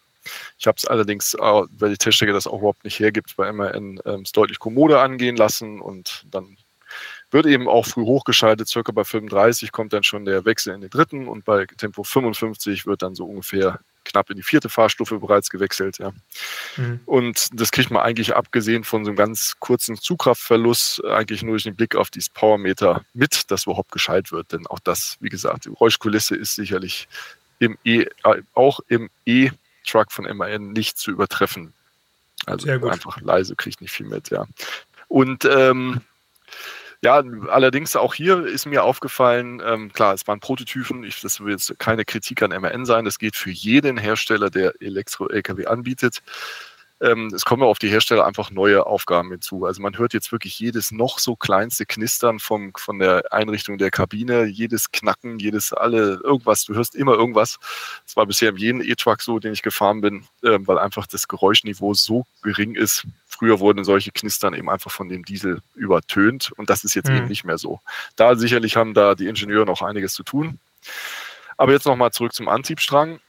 ich 0.57 0.67
habe 0.67 0.77
es 0.77 0.85
allerdings, 0.85 1.33
weil 1.33 1.89
die 1.89 1.97
Techniker 1.97 2.33
das 2.33 2.47
auch 2.47 2.59
überhaupt 2.59 2.85
nicht 2.85 2.99
hergibt, 2.99 3.35
bei 3.35 3.51
MAN 3.51 3.99
ähm, 4.05 4.23
deutlich 4.33 4.59
kommoder 4.59 5.01
angehen 5.01 5.35
lassen 5.35 5.81
und 5.81 6.25
dann 6.31 6.57
wird 7.31 7.45
eben 7.45 7.67
auch 7.67 7.85
früh 7.85 8.03
hochgeschaltet, 8.03 8.67
circa 8.69 8.91
bei 8.91 9.03
35 9.03 9.71
kommt 9.71 9.91
dann 9.91 10.03
schon 10.03 10.25
der 10.25 10.45
Wechsel 10.45 10.73
in 10.73 10.81
den 10.81 10.89
dritten 10.89 11.27
und 11.27 11.43
bei 11.43 11.65
Tempo 11.65 12.03
55 12.03 12.85
wird 12.85 13.01
dann 13.01 13.15
so 13.15 13.25
ungefähr 13.25 13.79
knapp 14.05 14.29
in 14.29 14.37
die 14.37 14.43
vierte 14.43 14.69
Fahrstufe 14.69 15.19
bereits 15.19 15.49
gewechselt. 15.49 15.97
Ja. 15.97 16.13
Mhm. 16.77 16.99
Und 17.05 17.49
das 17.53 17.71
kriegt 17.71 17.91
man 17.91 18.03
eigentlich 18.03 18.35
abgesehen 18.35 18.83
von 18.83 19.05
so 19.05 19.11
einem 19.11 19.17
ganz 19.17 19.55
kurzen 19.59 19.97
Zugkraftverlust 19.97 21.03
eigentlich 21.05 21.43
nur 21.43 21.53
durch 21.53 21.63
den 21.63 21.75
Blick 21.75 21.95
auf 21.95 22.09
dieses 22.09 22.29
Powermeter 22.29 23.03
mit, 23.13 23.51
dass 23.51 23.65
überhaupt 23.65 23.91
geschaltet 23.91 24.31
wird. 24.31 24.51
Denn 24.51 24.67
auch 24.67 24.79
das, 24.79 25.17
wie 25.19 25.29
gesagt, 25.29 25.65
die 25.65 25.69
Geräuschkulisse 25.69 26.35
ist 26.35 26.55
sicherlich 26.55 27.07
im 27.59 27.77
e, 27.83 28.05
äh, 28.23 28.41
auch 28.53 28.79
im 28.87 29.09
E-Truck 29.25 30.11
von 30.11 30.25
MAN 30.37 30.73
nicht 30.73 30.97
zu 30.97 31.11
übertreffen. 31.11 31.73
Also 32.45 32.69
einfach 32.69 33.21
leise, 33.21 33.55
kriegt 33.55 33.79
nicht 33.79 33.91
viel 33.91 34.05
mit, 34.05 34.29
ja. 34.29 34.45
Und 35.07 35.45
ähm, 35.45 36.01
ja, 37.03 37.21
allerdings 37.49 37.95
auch 37.95 38.13
hier 38.13 38.45
ist 38.45 38.65
mir 38.65 38.83
aufgefallen, 38.83 39.61
ähm, 39.65 39.91
klar, 39.91 40.13
es 40.13 40.25
waren 40.27 40.39
Prototypen, 40.39 41.03
ich, 41.03 41.19
das 41.21 41.41
will 41.41 41.51
jetzt 41.51 41.77
keine 41.77 42.05
Kritik 42.05 42.41
an 42.41 42.51
MAN 42.61 42.85
sein, 42.85 43.03
das 43.03 43.19
geht 43.19 43.35
für 43.35 43.51
jeden 43.51 43.97
Hersteller, 43.97 44.49
der 44.49 44.73
Elektro-Lkw 44.81 45.65
anbietet 45.65 46.21
ähm, 47.03 47.27
es 47.35 47.43
kommen 47.43 47.63
auf 47.63 47.79
die 47.79 47.89
Hersteller 47.89 48.25
einfach 48.25 48.49
neue 48.49 48.85
Aufgaben 48.85 49.29
hinzu. 49.29 49.65
Also 49.65 49.81
man 49.81 49.97
hört 49.97 50.13
jetzt 50.13 50.31
wirklich 50.31 50.57
jedes 50.57 50.91
noch 50.91 51.19
so 51.19 51.35
kleinste 51.35 51.85
Knistern 51.85 52.39
vom, 52.39 52.71
von 52.77 52.97
der 52.97 53.31
Einrichtung 53.31 53.77
der 53.77 53.91
Kabine, 53.91 54.45
jedes 54.45 54.91
Knacken, 54.91 55.37
jedes 55.37 55.73
alle, 55.73 56.21
irgendwas, 56.23 56.63
du 56.63 56.73
hörst 56.75 56.95
immer 56.95 57.13
irgendwas. 57.13 57.59
Das 58.05 58.15
war 58.15 58.25
bisher 58.25 58.49
in 58.49 58.57
jedem 58.57 58.81
E-Truck 58.81 59.21
so, 59.21 59.39
den 59.39 59.51
ich 59.51 59.61
gefahren 59.61 59.99
bin, 59.99 60.23
äh, 60.43 60.59
weil 60.61 60.79
einfach 60.79 61.05
das 61.05 61.27
Geräuschniveau 61.27 61.93
so 61.93 62.25
gering 62.41 62.75
ist. 62.75 63.05
Früher 63.27 63.59
wurden 63.59 63.83
solche 63.83 64.11
Knistern 64.11 64.53
eben 64.53 64.69
einfach 64.69 64.91
von 64.91 65.09
dem 65.09 65.25
Diesel 65.25 65.61
übertönt 65.75 66.53
und 66.53 66.69
das 66.69 66.85
ist 66.85 66.93
jetzt 66.93 67.09
mhm. 67.09 67.17
eben 67.17 67.27
nicht 67.27 67.43
mehr 67.43 67.57
so. 67.57 67.81
Da 68.15 68.35
sicherlich 68.35 68.77
haben 68.77 68.93
da 68.93 69.15
die 69.15 69.27
Ingenieure 69.27 69.65
noch 69.65 69.81
einiges 69.81 70.13
zu 70.13 70.23
tun. 70.23 70.57
Aber 71.57 71.73
jetzt 71.73 71.85
nochmal 71.85 72.11
zurück 72.11 72.33
zum 72.33 72.47
Antriebsstrang. 72.47 73.19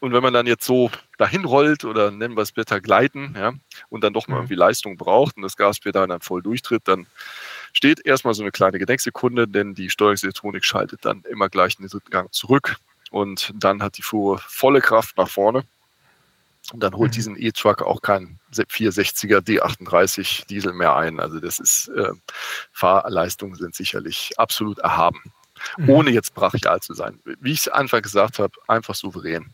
Und 0.00 0.12
wenn 0.12 0.22
man 0.22 0.32
dann 0.32 0.46
jetzt 0.46 0.64
so 0.64 0.90
dahin 1.16 1.44
rollt 1.44 1.84
oder 1.84 2.10
nennen 2.10 2.36
wir 2.36 2.42
es 2.42 2.52
Blätter 2.52 2.80
gleiten, 2.80 3.34
ja, 3.36 3.52
und 3.88 4.04
dann 4.04 4.12
doch 4.12 4.28
mal 4.28 4.36
mhm. 4.36 4.42
irgendwie 4.42 4.54
Leistung 4.54 4.96
braucht 4.96 5.36
und 5.36 5.42
das 5.42 5.56
Gaspedal 5.56 6.06
dann 6.06 6.20
voll 6.20 6.42
durchtritt, 6.42 6.82
dann 6.84 7.06
steht 7.72 8.04
erstmal 8.04 8.34
so 8.34 8.42
eine 8.42 8.50
kleine 8.50 8.78
Gedenksekunde, 8.78 9.48
denn 9.48 9.74
die 9.74 9.90
Steuerungselektronik 9.90 10.64
schaltet 10.64 11.04
dann 11.04 11.22
immer 11.30 11.48
gleich 11.48 11.76
in 11.78 11.84
den 11.84 11.90
dritten 11.90 12.10
Gang 12.10 12.32
zurück 12.32 12.76
und 13.10 13.52
dann 13.54 13.82
hat 13.82 13.96
die 13.98 14.02
Fuhre 14.02 14.38
volle 14.38 14.80
Kraft 14.80 15.16
nach 15.16 15.28
vorne. 15.28 15.64
Und 16.72 16.80
dann 16.80 16.94
holt 16.94 17.12
mhm. 17.12 17.14
diesen 17.14 17.36
E-Truck 17.40 17.82
auch 17.82 18.02
kein 18.02 18.38
460er 18.52 19.38
D38 19.38 20.46
Diesel 20.48 20.74
mehr 20.74 20.96
ein. 20.96 21.18
Also 21.18 21.40
das 21.40 21.58
ist, 21.58 21.88
äh, 21.88 22.10
Fahrleistungen 22.72 23.54
sind 23.54 23.74
sicherlich 23.74 24.32
absolut 24.36 24.78
erhaben. 24.78 25.32
Mhm. 25.76 25.90
Ohne 25.90 26.10
jetzt 26.10 26.34
brachial 26.34 26.80
zu 26.80 26.94
sein. 26.94 27.18
Wie 27.40 27.52
ich 27.52 27.60
es 27.60 27.68
einfach 27.68 28.02
gesagt 28.02 28.38
habe, 28.38 28.52
einfach 28.66 28.94
souverän. 28.94 29.46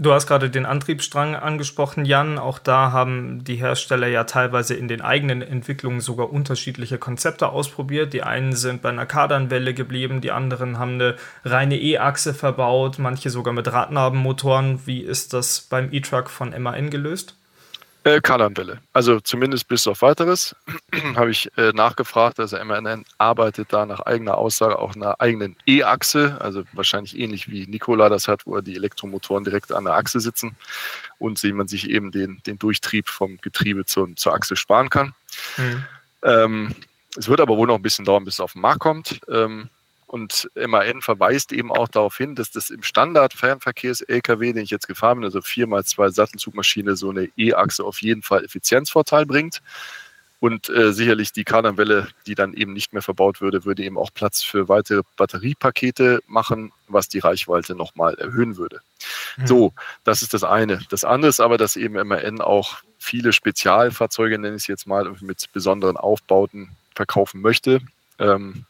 Du 0.00 0.12
hast 0.12 0.28
gerade 0.28 0.48
den 0.48 0.64
Antriebsstrang 0.64 1.34
angesprochen, 1.34 2.04
Jan. 2.04 2.38
Auch 2.38 2.60
da 2.60 2.92
haben 2.92 3.42
die 3.42 3.56
Hersteller 3.56 4.06
ja 4.06 4.22
teilweise 4.22 4.74
in 4.74 4.86
den 4.86 5.00
eigenen 5.00 5.42
Entwicklungen 5.42 6.00
sogar 6.00 6.32
unterschiedliche 6.32 6.98
Konzepte 6.98 7.48
ausprobiert. 7.48 8.12
Die 8.12 8.22
einen 8.22 8.54
sind 8.54 8.80
bei 8.80 8.90
einer 8.90 9.06
Kardanwelle 9.06 9.74
geblieben, 9.74 10.20
die 10.20 10.30
anderen 10.30 10.78
haben 10.78 10.92
eine 10.92 11.16
reine 11.44 11.80
E-Achse 11.80 12.32
verbaut, 12.32 13.00
manche 13.00 13.30
sogar 13.30 13.52
mit 13.52 13.72
Radnabenmotoren. 13.72 14.86
Wie 14.86 15.00
ist 15.00 15.32
das 15.32 15.62
beim 15.62 15.92
E-Truck 15.92 16.30
von 16.30 16.50
MAN 16.62 16.90
gelöst? 16.90 17.34
Äh, 18.08 18.22
Kardanwelle. 18.22 18.80
Also 18.94 19.20
zumindest 19.20 19.68
bis 19.68 19.86
auf 19.86 20.00
weiteres 20.00 20.56
habe 21.14 21.30
ich 21.30 21.50
äh, 21.58 21.72
nachgefragt. 21.72 22.40
Also 22.40 22.56
MNN 22.56 23.04
arbeitet 23.18 23.70
da 23.70 23.84
nach 23.84 24.00
eigener 24.00 24.38
Aussage 24.38 24.78
auch 24.78 24.96
einer 24.96 25.20
eigenen 25.20 25.56
E-Achse, 25.66 26.38
also 26.40 26.62
wahrscheinlich 26.72 27.18
ähnlich 27.18 27.50
wie 27.50 27.66
Nikola 27.66 28.08
das 28.08 28.26
hat, 28.26 28.46
wo 28.46 28.58
die 28.62 28.76
Elektromotoren 28.76 29.44
direkt 29.44 29.72
an 29.72 29.84
der 29.84 29.94
Achse 29.94 30.20
sitzen 30.20 30.56
und 31.18 31.42
wie 31.42 31.52
man 31.52 31.68
sich 31.68 31.90
eben 31.90 32.10
den, 32.10 32.40
den 32.46 32.58
Durchtrieb 32.58 33.08
vom 33.10 33.36
Getriebe 33.42 33.84
zur, 33.84 34.16
zur 34.16 34.32
Achse 34.32 34.56
sparen 34.56 34.88
kann. 34.88 35.12
Mhm. 35.58 35.84
Ähm, 36.22 36.74
es 37.14 37.28
wird 37.28 37.40
aber 37.40 37.58
wohl 37.58 37.66
noch 37.66 37.76
ein 37.76 37.82
bisschen 37.82 38.06
dauern, 38.06 38.24
bis 38.24 38.34
es 38.34 38.40
auf 38.40 38.54
den 38.54 38.62
Markt 38.62 38.80
kommt. 38.80 39.20
Ähm, 39.30 39.68
und 40.08 40.50
MAN 40.54 41.02
verweist 41.02 41.52
eben 41.52 41.70
auch 41.70 41.86
darauf 41.86 42.16
hin, 42.16 42.34
dass 42.34 42.50
das 42.50 42.70
im 42.70 42.82
Standard-Fernverkehrs-LKW, 42.82 44.54
den 44.54 44.64
ich 44.64 44.70
jetzt 44.70 44.88
gefahren 44.88 45.18
bin, 45.18 45.26
also 45.26 45.40
4x2 45.40 46.10
Sattelzugmaschine, 46.10 46.96
so 46.96 47.10
eine 47.10 47.28
E-Achse 47.36 47.84
auf 47.84 48.00
jeden 48.00 48.22
Fall 48.22 48.44
Effizienzvorteil 48.44 49.26
bringt. 49.26 49.60
Und 50.40 50.70
äh, 50.70 50.92
sicherlich 50.92 51.32
die 51.32 51.44
Kardanwelle, 51.44 52.08
die 52.26 52.34
dann 52.34 52.54
eben 52.54 52.72
nicht 52.72 52.92
mehr 52.92 53.02
verbaut 53.02 53.40
würde, 53.40 53.64
würde 53.64 53.82
eben 53.82 53.98
auch 53.98 54.10
Platz 54.14 54.42
für 54.42 54.68
weitere 54.68 55.02
Batteriepakete 55.16 56.20
machen, 56.26 56.72
was 56.86 57.08
die 57.08 57.18
Reichweite 57.18 57.74
nochmal 57.74 58.14
erhöhen 58.14 58.56
würde. 58.56 58.80
Mhm. 59.36 59.46
So, 59.46 59.72
das 60.04 60.22
ist 60.22 60.32
das 60.32 60.44
eine. 60.44 60.80
Das 60.88 61.04
andere 61.04 61.28
ist 61.28 61.40
aber, 61.40 61.58
dass 61.58 61.76
eben 61.76 61.94
MAN 62.06 62.40
auch 62.40 62.78
viele 62.98 63.32
Spezialfahrzeuge, 63.32 64.38
nenne 64.38 64.56
ich 64.56 64.62
es 64.62 64.68
jetzt 64.68 64.86
mal, 64.86 65.12
mit 65.20 65.52
besonderen 65.52 65.98
Aufbauten 65.98 66.70
verkaufen 66.94 67.42
möchte. 67.42 67.80
Ähm, 68.18 68.64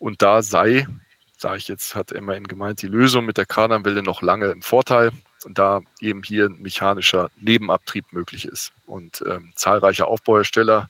und 0.00 0.22
da 0.22 0.42
sei, 0.42 0.88
sage 1.36 1.58
ich 1.58 1.68
jetzt, 1.68 1.94
hat 1.94 2.10
immerhin 2.10 2.48
gemeint, 2.48 2.82
die 2.82 2.88
Lösung 2.88 3.26
mit 3.26 3.36
der 3.36 3.46
Kardanwelle 3.46 4.02
noch 4.02 4.22
lange 4.22 4.46
im 4.46 4.62
Vorteil, 4.62 5.12
da 5.48 5.82
eben 6.00 6.22
hier 6.22 6.46
ein 6.46 6.60
mechanischer 6.60 7.30
Nebenabtrieb 7.38 8.12
möglich 8.12 8.46
ist. 8.46 8.72
Und 8.86 9.22
ähm, 9.26 9.52
zahlreiche 9.54 10.06
Aufbauhersteller, 10.06 10.88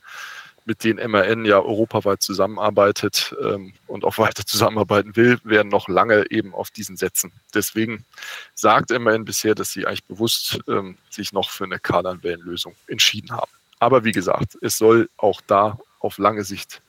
mit 0.64 0.84
denen 0.84 1.10
MRN 1.10 1.44
ja 1.44 1.58
europaweit 1.58 2.22
zusammenarbeitet 2.22 3.34
ähm, 3.42 3.72
und 3.88 4.04
auch 4.04 4.16
weiter 4.18 4.46
zusammenarbeiten 4.46 5.16
will, 5.16 5.40
werden 5.42 5.68
noch 5.68 5.88
lange 5.88 6.30
eben 6.30 6.54
auf 6.54 6.70
diesen 6.70 6.96
setzen. 6.96 7.32
Deswegen 7.52 8.04
sagt 8.54 8.90
MRN 8.90 9.24
bisher, 9.24 9.56
dass 9.56 9.72
sie 9.72 9.86
eigentlich 9.86 10.04
bewusst 10.04 10.60
ähm, 10.68 10.98
sich 11.10 11.32
noch 11.32 11.50
für 11.50 11.64
eine 11.64 11.80
Kardanwellenlösung 11.80 12.76
entschieden 12.86 13.32
haben. 13.32 13.50
Aber 13.80 14.04
wie 14.04 14.12
gesagt, 14.12 14.56
es 14.62 14.78
soll 14.78 15.08
auch 15.16 15.40
da 15.48 15.78
auf 15.98 16.18
lange 16.18 16.44
Sicht 16.44 16.80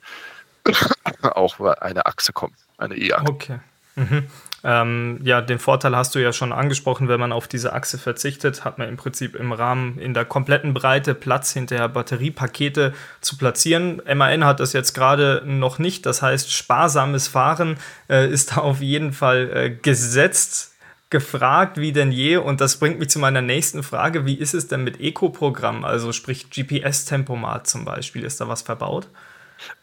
auch 1.22 1.60
eine 1.60 2.06
Achse 2.06 2.34
kommen, 2.34 2.56
eine 2.78 2.96
E-Achse. 2.96 3.32
Okay. 3.32 3.60
Mhm. 3.96 4.28
Ähm, 4.64 5.20
ja, 5.24 5.42
den 5.42 5.58
Vorteil 5.58 5.96
hast 5.96 6.14
du 6.14 6.20
ja 6.20 6.34
schon 6.34 6.52
angesprochen, 6.52 7.08
wenn 7.08 7.20
man 7.20 7.32
auf 7.32 7.48
diese 7.48 7.74
Achse 7.74 7.98
verzichtet, 7.98 8.64
hat 8.64 8.78
man 8.78 8.88
im 8.90 8.98
Prinzip 8.98 9.36
im 9.36 9.52
Rahmen 9.52 9.98
in 9.98 10.14
der 10.14 10.24
kompletten 10.24 10.74
Breite 10.74 11.16
Platz 11.16 11.52
hinterher 11.52 11.90
Batteriepakete 11.90 12.94
zu 13.22 13.38
platzieren. 13.38 14.02
MAN 14.14 14.46
hat 14.46 14.60
das 14.60 14.74
jetzt 14.74 14.94
gerade 14.94 15.42
noch 15.46 15.80
nicht, 15.80 16.06
das 16.06 16.22
heißt, 16.22 16.54
sparsames 16.54 17.28
Fahren 17.28 17.78
äh, 18.08 18.30
ist 18.30 18.52
da 18.56 18.62
auf 18.62 18.82
jeden 18.82 19.14
Fall 19.14 19.50
äh, 19.54 19.70
gesetzt 19.72 20.70
gefragt 21.10 21.78
wie 21.78 21.92
denn 21.92 22.14
je 22.14 22.38
und 22.38 22.62
das 22.62 22.78
bringt 22.78 22.98
mich 22.98 23.10
zu 23.10 23.20
meiner 23.20 23.42
nächsten 23.42 23.84
Frage. 23.84 24.26
Wie 24.26 24.36
ist 24.36 24.54
es 24.54 24.70
denn 24.70 24.86
mit 24.86 25.02
Eco-Programm, 25.02 25.84
also 25.84 26.14
sprich 26.14 26.50
GPS-Tempomat 26.50 27.68
zum 27.68 27.84
Beispiel? 27.84 28.24
Ist 28.24 28.40
da 28.40 28.48
was 28.48 28.62
verbaut? 28.62 29.10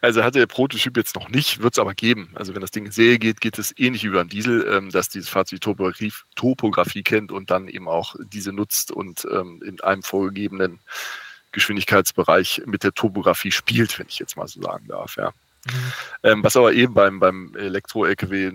Also 0.01 0.23
hatte 0.23 0.39
der 0.39 0.47
Prototyp 0.47 0.97
jetzt 0.97 1.15
noch 1.15 1.29
nicht, 1.29 1.61
wird 1.61 1.73
es 1.73 1.79
aber 1.79 1.93
geben. 1.93 2.29
Also 2.35 2.53
wenn 2.53 2.61
das 2.61 2.71
Ding 2.71 2.85
in 2.85 2.91
Serie 2.91 3.19
geht, 3.19 3.41
geht 3.41 3.57
es 3.59 3.73
ähnlich 3.77 4.03
wie 4.03 4.09
beim 4.09 4.29
Diesel, 4.29 4.67
ähm, 4.69 4.89
dass 4.89 5.09
dieses 5.09 5.29
Fahrzeug 5.29 5.61
Topografie, 5.61 6.13
Topografie, 6.35 7.03
kennt 7.03 7.31
und 7.31 7.51
dann 7.51 7.67
eben 7.67 7.87
auch 7.87 8.15
diese 8.31 8.51
nutzt 8.51 8.91
und 8.91 9.25
ähm, 9.31 9.61
in 9.65 9.81
einem 9.81 10.03
vorgegebenen 10.03 10.79
Geschwindigkeitsbereich 11.51 12.63
mit 12.65 12.83
der 12.83 12.93
Topografie 12.93 13.51
spielt, 13.51 13.97
wenn 13.99 14.07
ich 14.07 14.19
jetzt 14.19 14.37
mal 14.37 14.47
so 14.47 14.61
sagen 14.61 14.87
darf. 14.87 15.17
Ja. 15.17 15.31
Mhm. 15.65 15.93
Ähm, 16.23 16.43
was 16.43 16.55
aber 16.55 16.73
eben 16.73 16.93
beim, 16.93 17.19
beim 17.19 17.55
Elektro-LKW 17.55 18.51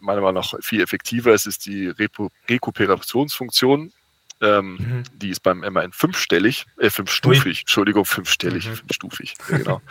meiner 0.00 0.20
Meinung 0.20 0.34
nach 0.34 0.54
viel 0.60 0.80
effektiver 0.80 1.32
ist, 1.32 1.46
ist 1.46 1.66
die 1.66 1.88
Repo 1.88 2.30
Rekuperationsfunktion. 2.48 3.92
Ähm, 4.40 4.74
mhm. 4.74 5.02
Die 5.14 5.30
ist 5.30 5.40
beim 5.40 5.60
MAN 5.60 5.92
fünfstellig, 5.92 6.66
äh, 6.78 6.90
fünfstufig, 6.90 7.44
Ui. 7.44 7.60
Entschuldigung, 7.60 8.04
fünfstellig, 8.04 8.68
mhm. 8.68 8.76
fünfstufig, 8.76 9.34
ja, 9.50 9.58
genau. 9.58 9.82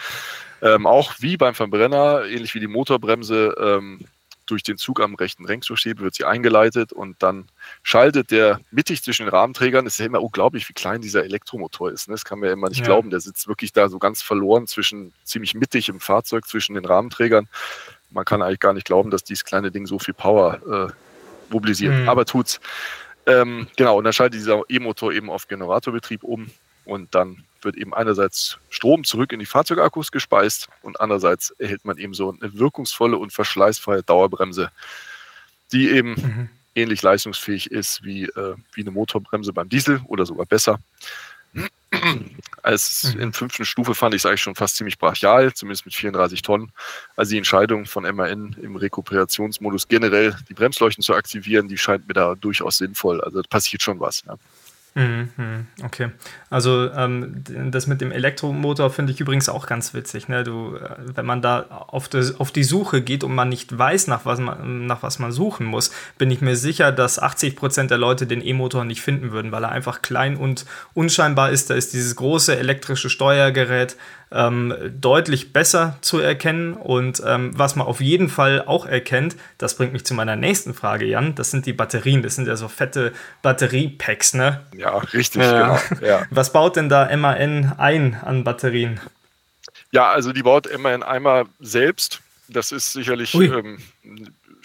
Ähm, 0.61 0.85
auch 0.87 1.15
wie 1.19 1.37
beim 1.37 1.55
Verbrenner, 1.55 2.25
ähnlich 2.25 2.53
wie 2.55 2.59
die 2.59 2.67
Motorbremse, 2.67 3.55
ähm, 3.59 3.99
durch 4.47 4.63
den 4.63 4.77
Zug 4.77 5.01
am 5.01 5.15
rechten 5.15 5.45
Lenkungsstäbe 5.45 6.01
wird 6.01 6.15
sie 6.15 6.25
eingeleitet 6.25 6.93
und 6.93 7.21
dann 7.21 7.49
schaltet 7.83 8.31
der 8.31 8.59
mittig 8.71 9.03
zwischen 9.03 9.25
den 9.25 9.29
Rahmenträgern. 9.29 9.85
Es 9.85 9.93
ist 9.93 9.99
ja 9.99 10.05
immer 10.05 10.21
unglaublich, 10.23 10.67
wie 10.69 10.73
klein 10.73 11.01
dieser 11.01 11.23
Elektromotor 11.23 11.91
ist. 11.91 12.07
Ne? 12.07 12.13
Das 12.13 12.25
kann 12.25 12.39
man 12.39 12.47
ja 12.47 12.53
immer 12.53 12.69
nicht 12.69 12.79
ja. 12.79 12.85
glauben. 12.85 13.09
Der 13.09 13.19
sitzt 13.19 13.47
wirklich 13.47 13.73
da 13.73 13.89
so 13.89 13.99
ganz 13.99 14.21
verloren 14.21 14.65
zwischen, 14.65 15.13
ziemlich 15.23 15.53
mittig 15.53 15.89
im 15.89 15.99
Fahrzeug 15.99 16.47
zwischen 16.47 16.75
den 16.75 16.85
Rahmenträgern. 16.85 17.47
Man 18.09 18.25
kann 18.25 18.41
eigentlich 18.41 18.59
gar 18.59 18.73
nicht 18.73 18.85
glauben, 18.85 19.11
dass 19.11 19.23
dieses 19.23 19.43
kleine 19.43 19.69
Ding 19.69 19.85
so 19.85 19.99
viel 19.99 20.13
Power 20.13 20.89
äh, 20.89 21.53
mobilisiert. 21.53 21.93
Mhm. 21.93 22.09
Aber 22.09 22.25
tut's. 22.25 22.59
Ähm, 23.25 23.67
genau, 23.75 23.97
und 23.97 24.05
dann 24.05 24.13
schaltet 24.13 24.39
dieser 24.39 24.61
E-Motor 24.69 25.11
eben 25.11 25.29
auf 25.29 25.47
Generatorbetrieb 25.49 26.23
um 26.23 26.49
und 26.87 27.13
dann 27.13 27.43
wird 27.61 27.75
eben 27.75 27.93
einerseits 27.93 28.57
Strom 28.69 29.03
zurück 29.03 29.31
in 29.31 29.39
die 29.39 29.45
Fahrzeugakkus 29.45 30.11
gespeist 30.11 30.69
und 30.81 30.99
andererseits 31.01 31.51
erhält 31.51 31.85
man 31.85 31.97
eben 31.97 32.13
so 32.13 32.35
eine 32.39 32.53
wirkungsvolle 32.53 33.17
und 33.17 33.33
verschleißfreie 33.33 34.03
Dauerbremse, 34.03 34.71
die 35.71 35.89
eben 35.89 36.11
mhm. 36.11 36.49
ähnlich 36.75 37.01
leistungsfähig 37.01 37.71
ist 37.71 38.03
wie, 38.03 38.23
äh, 38.23 38.55
wie 38.73 38.81
eine 38.81 38.91
Motorbremse 38.91 39.53
beim 39.53 39.69
Diesel 39.69 40.01
oder 40.07 40.25
sogar 40.25 40.45
besser. 40.45 40.79
Als 42.61 43.15
mhm. 43.15 43.21
in 43.21 43.33
fünften 43.33 43.65
Stufe 43.65 43.95
fand 43.95 44.13
ich 44.13 44.21
es 44.21 44.25
eigentlich 44.25 44.41
schon 44.41 44.55
fast 44.55 44.75
ziemlich 44.75 44.97
brachial, 44.97 45.53
zumindest 45.53 45.85
mit 45.85 45.95
34 45.95 46.41
Tonnen. 46.41 46.71
Also 47.15 47.31
die 47.31 47.37
Entscheidung 47.37 47.85
von 47.85 48.03
MAN 48.03 48.55
im 48.61 48.75
Rekuperationsmodus 48.75 49.87
generell 49.87 50.35
die 50.49 50.53
Bremsleuchten 50.53 51.03
zu 51.03 51.15
aktivieren, 51.15 51.67
die 51.67 51.77
scheint 51.77 52.07
mir 52.07 52.13
da 52.13 52.35
durchaus 52.35 52.77
sinnvoll. 52.77 53.21
Also 53.21 53.41
da 53.41 53.47
passiert 53.47 53.81
schon 53.81 53.99
was. 53.99 54.23
Ja. 54.27 54.37
Mhm, 54.97 55.29
mhm. 55.37 55.67
Okay, 55.83 56.09
also 56.49 56.91
ähm, 56.91 57.43
das 57.69 57.85
mit 57.85 58.01
dem 58.01 58.11
Elektromotor 58.11 58.89
finde 58.89 59.13
ich 59.13 59.19
übrigens 59.19 59.47
auch 59.47 59.67
ganz 59.67 59.93
witzig. 59.93 60.27
Ne? 60.27 60.43
Du, 60.43 60.75
äh, 60.75 60.89
wenn 61.13 61.25
man 61.25 61.43
da 61.43 61.67
auf, 61.69 62.09
das, 62.09 62.39
auf 62.39 62.51
die 62.51 62.63
Suche 62.63 63.03
geht 63.03 63.23
und 63.23 63.35
man 63.35 63.47
nicht 63.47 63.77
weiß, 63.77 64.07
nach 64.07 64.25
was 64.25 64.39
man, 64.39 64.87
nach 64.87 65.03
was 65.03 65.19
man 65.19 65.31
suchen 65.31 65.67
muss, 65.67 65.91
bin 66.17 66.31
ich 66.31 66.41
mir 66.41 66.55
sicher, 66.55 66.91
dass 66.91 67.19
80 67.19 67.55
Prozent 67.55 67.91
der 67.91 67.99
Leute 67.99 68.25
den 68.25 68.43
E-Motor 68.43 68.85
nicht 68.85 69.01
finden 69.01 69.31
würden, 69.31 69.51
weil 69.51 69.65
er 69.65 69.69
einfach 69.69 70.01
klein 70.01 70.35
und 70.35 70.65
unscheinbar 70.95 71.51
ist. 71.51 71.69
Da 71.69 71.75
ist 71.75 71.93
dieses 71.93 72.15
große 72.15 72.57
elektrische 72.57 73.11
Steuergerät 73.11 73.97
ähm, 74.31 74.73
deutlich 74.99 75.53
besser 75.53 75.97
zu 76.01 76.19
erkennen. 76.19 76.73
Und 76.73 77.21
ähm, 77.25 77.51
was 77.57 77.75
man 77.75 77.87
auf 77.87 78.01
jeden 78.01 78.29
Fall 78.29 78.63
auch 78.65 78.85
erkennt, 78.85 79.35
das 79.57 79.75
bringt 79.75 79.93
mich 79.93 80.05
zu 80.05 80.13
meiner 80.13 80.35
nächsten 80.35 80.73
Frage, 80.73 81.05
Jan, 81.05 81.35
das 81.35 81.51
sind 81.51 81.65
die 81.65 81.73
Batterien. 81.73 82.23
Das 82.23 82.35
sind 82.35 82.47
ja 82.47 82.55
so 82.55 82.67
fette 82.67 83.13
Batteriepacks, 83.41 84.33
ne? 84.33 84.61
Ja, 84.75 84.86
richtig, 84.95 85.41
ja. 85.41 85.77
genau. 85.77 86.05
Ja. 86.05 86.25
Was 86.29 86.53
baut 86.53 86.75
denn 86.75 86.89
da 86.89 87.15
MAN 87.15 87.73
ein 87.77 88.17
an 88.23 88.43
Batterien? 88.43 88.99
Ja, 89.91 90.09
also 90.11 90.33
die 90.33 90.43
baut 90.43 90.67
MAN 90.77 91.03
einmal 91.03 91.45
selbst. 91.59 92.21
Das 92.49 92.71
ist 92.71 92.93
sicherlich 92.93 93.33
ähm, 93.33 93.79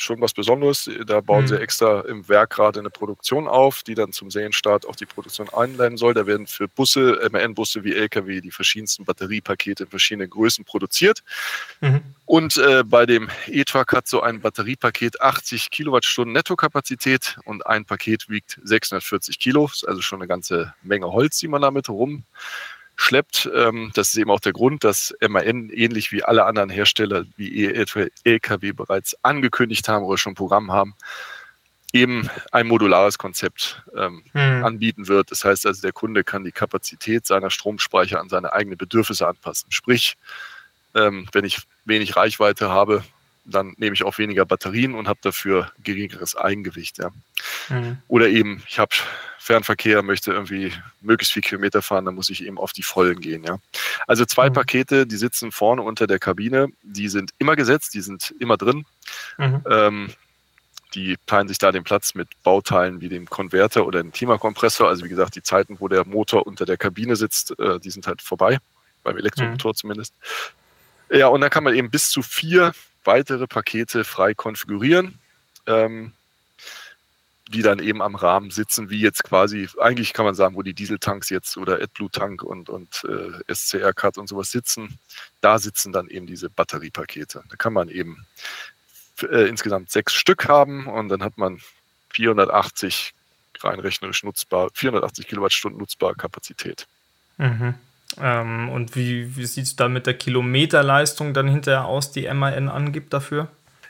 schon 0.02 0.20
was 0.20 0.32
Besonderes. 0.32 0.90
Da 1.06 1.20
bauen 1.20 1.44
mhm. 1.44 1.48
sie 1.48 1.60
extra 1.60 2.00
im 2.02 2.28
Werk 2.28 2.50
gerade 2.50 2.80
eine 2.80 2.90
Produktion 2.90 3.48
auf, 3.48 3.82
die 3.82 3.94
dann 3.94 4.12
zum 4.12 4.30
Serienstart 4.30 4.86
auch 4.86 4.96
die 4.96 5.06
Produktion 5.06 5.48
einleiten 5.48 5.96
soll. 5.96 6.14
Da 6.14 6.26
werden 6.26 6.46
für 6.46 6.68
Busse, 6.68 7.28
MAN-Busse 7.30 7.84
wie 7.84 7.94
Lkw, 7.94 8.40
die 8.40 8.50
verschiedensten 8.50 9.04
Batteriepakete 9.04 9.84
in 9.84 9.90
verschiedenen 9.90 10.30
Größen 10.30 10.64
produziert. 10.64 11.22
Mhm. 11.80 12.00
Und 12.26 12.56
äh, 12.56 12.82
bei 12.84 13.06
dem 13.06 13.28
E-Truck 13.46 13.92
hat 13.92 14.08
so 14.08 14.22
ein 14.22 14.40
Batteriepaket 14.40 15.20
80 15.20 15.70
Kilowattstunden 15.70 16.32
Nettokapazität 16.32 17.38
und 17.44 17.66
ein 17.66 17.84
Paket 17.84 18.28
wiegt 18.28 18.60
640 18.62 19.38
Kilo. 19.38 19.66
Das 19.66 19.76
ist 19.76 19.88
also 19.88 20.02
schon 20.02 20.20
eine 20.20 20.28
ganze 20.28 20.74
Menge 20.82 21.10
Holz, 21.12 21.38
die 21.38 21.48
man 21.48 21.62
damit 21.62 21.88
rum 21.88 22.24
schleppt. 22.96 23.50
Ähm, 23.54 23.90
das 23.94 24.08
ist 24.08 24.16
eben 24.16 24.30
auch 24.30 24.40
der 24.40 24.52
Grund, 24.52 24.84
dass 24.84 25.14
MAN 25.26 25.70
ähnlich 25.70 26.12
wie 26.12 26.22
alle 26.22 26.44
anderen 26.44 26.70
Hersteller 26.70 27.24
wie 27.36 27.66
LKW 27.66 28.72
bereits 28.72 29.16
angekündigt 29.24 29.88
haben 29.88 30.04
oder 30.04 30.18
schon 30.18 30.34
Programm 30.34 30.72
haben, 30.72 30.94
eben 31.92 32.28
ein 32.50 32.66
modulares 32.66 33.18
Konzept 33.18 33.82
ähm, 33.96 34.24
hm. 34.32 34.64
anbieten 34.64 35.08
wird. 35.08 35.30
Das 35.30 35.44
heißt 35.44 35.66
also, 35.66 35.82
der 35.82 35.92
Kunde 35.92 36.24
kann 36.24 36.44
die 36.44 36.52
Kapazität 36.52 37.26
seiner 37.26 37.50
Stromspeicher 37.50 38.20
an 38.20 38.28
seine 38.28 38.52
eigenen 38.52 38.78
Bedürfnisse 38.78 39.26
anpassen. 39.26 39.70
Sprich, 39.70 40.16
ähm, 40.94 41.28
wenn 41.32 41.44
ich 41.44 41.62
wenig 41.84 42.16
Reichweite 42.16 42.70
habe, 42.70 43.04
dann 43.44 43.74
nehme 43.76 43.94
ich 43.94 44.04
auch 44.04 44.18
weniger 44.18 44.44
Batterien 44.44 44.94
und 44.94 45.08
habe 45.08 45.18
dafür 45.22 45.72
geringeres 45.82 46.36
Eigengewicht. 46.36 46.98
Ja. 46.98 47.10
Mhm. 47.68 47.98
Oder 48.08 48.28
eben, 48.28 48.62
ich 48.68 48.78
habe 48.78 48.94
Fernverkehr, 49.38 50.02
möchte 50.02 50.32
irgendwie 50.32 50.72
möglichst 51.00 51.32
viel 51.32 51.42
Kilometer 51.42 51.82
fahren, 51.82 52.04
dann 52.04 52.14
muss 52.14 52.30
ich 52.30 52.44
eben 52.44 52.58
auf 52.58 52.72
die 52.72 52.84
Vollen 52.84 53.20
gehen. 53.20 53.42
Ja. 53.44 53.58
Also 54.06 54.24
zwei 54.24 54.48
mhm. 54.48 54.54
Pakete, 54.54 55.06
die 55.06 55.16
sitzen 55.16 55.50
vorne 55.50 55.82
unter 55.82 56.06
der 56.06 56.18
Kabine, 56.18 56.68
die 56.82 57.08
sind 57.08 57.32
immer 57.38 57.56
gesetzt, 57.56 57.94
die 57.94 58.00
sind 58.00 58.34
immer 58.38 58.56
drin. 58.56 58.86
Mhm. 59.38 59.64
Ähm, 59.68 60.10
die 60.94 61.16
teilen 61.26 61.48
sich 61.48 61.58
da 61.58 61.72
den 61.72 61.84
Platz 61.84 62.14
mit 62.14 62.28
Bauteilen 62.42 63.00
wie 63.00 63.08
dem 63.08 63.28
Konverter 63.28 63.86
oder 63.86 64.02
dem 64.02 64.12
Klimakompressor. 64.12 64.88
Also 64.88 65.04
wie 65.04 65.08
gesagt, 65.08 65.34
die 65.34 65.42
Zeiten, 65.42 65.80
wo 65.80 65.88
der 65.88 66.04
Motor 66.04 66.46
unter 66.46 66.66
der 66.66 66.76
Kabine 66.76 67.16
sitzt, 67.16 67.58
äh, 67.58 67.80
die 67.80 67.90
sind 67.90 68.06
halt 68.06 68.20
vorbei, 68.22 68.58
beim 69.02 69.16
Elektromotor 69.16 69.72
mhm. 69.72 69.76
zumindest. 69.76 70.14
Ja, 71.10 71.28
und 71.28 71.40
dann 71.40 71.50
kann 71.50 71.64
man 71.64 71.74
eben 71.74 71.90
bis 71.90 72.10
zu 72.10 72.22
vier 72.22 72.72
weitere 73.04 73.46
Pakete 73.46 74.04
frei 74.04 74.34
konfigurieren, 74.34 75.18
ähm, 75.66 76.12
die 77.48 77.62
dann 77.62 77.80
eben 77.80 78.00
am 78.00 78.14
Rahmen 78.14 78.50
sitzen, 78.50 78.88
wie 78.88 79.00
jetzt 79.00 79.24
quasi, 79.24 79.68
eigentlich 79.78 80.12
kann 80.12 80.24
man 80.24 80.34
sagen, 80.34 80.56
wo 80.56 80.62
die 80.62 80.74
Dieseltanks 80.74 81.28
jetzt 81.28 81.56
oder 81.56 81.82
AdBlue-Tank 81.82 82.42
und, 82.42 82.68
und 82.68 83.04
äh, 83.04 83.54
SCR-Cut 83.54 84.16
und 84.16 84.28
sowas 84.28 84.50
sitzen, 84.50 84.98
da 85.40 85.58
sitzen 85.58 85.92
dann 85.92 86.08
eben 86.08 86.26
diese 86.26 86.48
Batteriepakete. 86.48 87.42
Da 87.48 87.56
kann 87.56 87.72
man 87.72 87.88
eben 87.88 88.26
äh, 89.22 89.48
insgesamt 89.48 89.90
sechs 89.90 90.14
Stück 90.14 90.48
haben 90.48 90.86
und 90.86 91.08
dann 91.08 91.22
hat 91.22 91.36
man 91.36 91.60
480 92.10 93.12
rein 93.60 93.80
rechnerisch 93.80 94.22
nutzbar, 94.22 94.70
480 94.74 95.26
Kilowattstunden 95.26 95.78
nutzbare 95.78 96.14
Kapazität. 96.14 96.86
Mhm. 97.38 97.74
Ähm, 98.20 98.68
und 98.68 98.96
wie, 98.96 99.36
wie 99.36 99.46
sieht 99.46 99.64
es 99.64 99.76
da 99.76 99.88
mit 99.88 100.06
der 100.06 100.14
Kilometerleistung 100.14 101.34
dann 101.34 101.48
hinterher 101.48 101.86
aus, 101.86 102.12
die 102.12 102.32
MAN 102.32 102.68
angibt 102.68 103.12
dafür? 103.12 103.48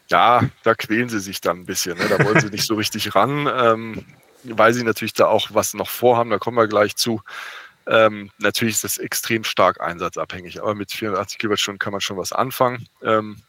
Ja, 0.09 0.43
da 0.63 0.75
quälen 0.75 1.09
sie 1.09 1.21
sich 1.21 1.41
dann 1.41 1.61
ein 1.61 1.67
bisschen. 1.67 1.97
Ne? 1.97 2.05
Da 2.09 2.25
wollen 2.25 2.41
sie 2.41 2.51
nicht 2.51 2.67
so 2.67 2.75
richtig 2.75 3.15
ran, 3.15 3.49
ähm, 3.53 4.05
weil 4.45 4.75
sie 4.75 4.85
natürlich 4.85 5.15
da 5.15 5.27
auch 5.27 5.49
was 5.53 5.75
noch 5.75 5.89
vorhaben, 5.89 6.31
da 6.31 6.39
kommen 6.39 6.57
wir 6.57 6.69
gleich 6.69 6.97
zu. 6.97 7.23
Ähm, 7.87 8.31
natürlich 8.39 8.77
ist 8.77 8.85
das 8.85 8.99
extrem 8.99 9.45
stark 9.45 9.81
einsatzabhängig, 9.81 10.61
aber 10.61 10.75
mit 10.75 10.93
480 10.93 11.39
Kilowattstunden 11.39 11.79
kann 11.79 11.93
man 11.93 12.01
schon 12.01 12.17
was 12.17 12.33
anfangen. 12.33 12.87
Ähm, 13.03 13.43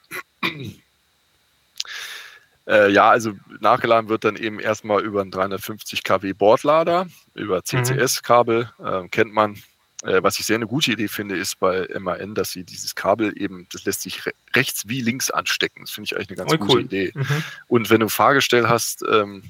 äh, 2.67 2.91
ja, 2.91 3.09
also 3.09 3.33
nachgeladen 3.59 4.09
wird 4.09 4.23
dann 4.23 4.35
eben 4.35 4.59
erstmal 4.59 5.03
über 5.03 5.21
einen 5.21 5.31
350 5.31 6.03
kW 6.03 6.33
Bordlader, 6.33 7.07
über 7.35 7.63
CCS-Kabel, 7.63 8.69
mhm. 8.79 8.85
äh, 8.85 9.07
kennt 9.09 9.33
man, 9.33 9.61
was 10.03 10.37
ich 10.37 10.45
sehr 10.45 10.55
eine 10.55 10.67
gute 10.67 10.91
Idee 10.91 11.07
finde, 11.07 11.37
ist 11.37 11.59
bei 11.59 11.87
MAN, 11.97 12.35
dass 12.35 12.51
sie 12.51 12.63
dieses 12.63 12.93
Kabel 12.93 13.33
eben, 13.41 13.67
das 13.71 13.85
lässt 13.85 14.01
sich 14.01 14.25
re 14.25 14.31
rechts 14.55 14.87
wie 14.87 15.01
links 15.01 15.31
anstecken. 15.31 15.81
Das 15.81 15.91
finde 15.91 16.05
ich 16.05 16.15
eigentlich 16.15 16.29
eine 16.29 16.37
ganz 16.37 16.53
oh, 16.53 16.57
gute 16.57 16.73
cool. 16.73 16.81
Idee. 16.81 17.11
Mhm. 17.15 17.43
Und 17.67 17.89
wenn 17.89 18.01
du 18.01 18.07
ein 18.07 18.09
Fahrgestell 18.09 18.67
hast, 18.67 19.03
ähm, 19.09 19.43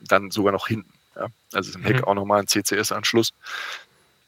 dann 0.00 0.30
sogar 0.30 0.52
noch 0.52 0.68
hinten. 0.68 0.92
Ja? 1.16 1.26
Also 1.52 1.72
im 1.74 1.82
Heck 1.82 1.98
mhm. 1.98 2.04
auch 2.04 2.14
nochmal 2.14 2.40
ein 2.40 2.46
CCS-Anschluss. 2.46 3.32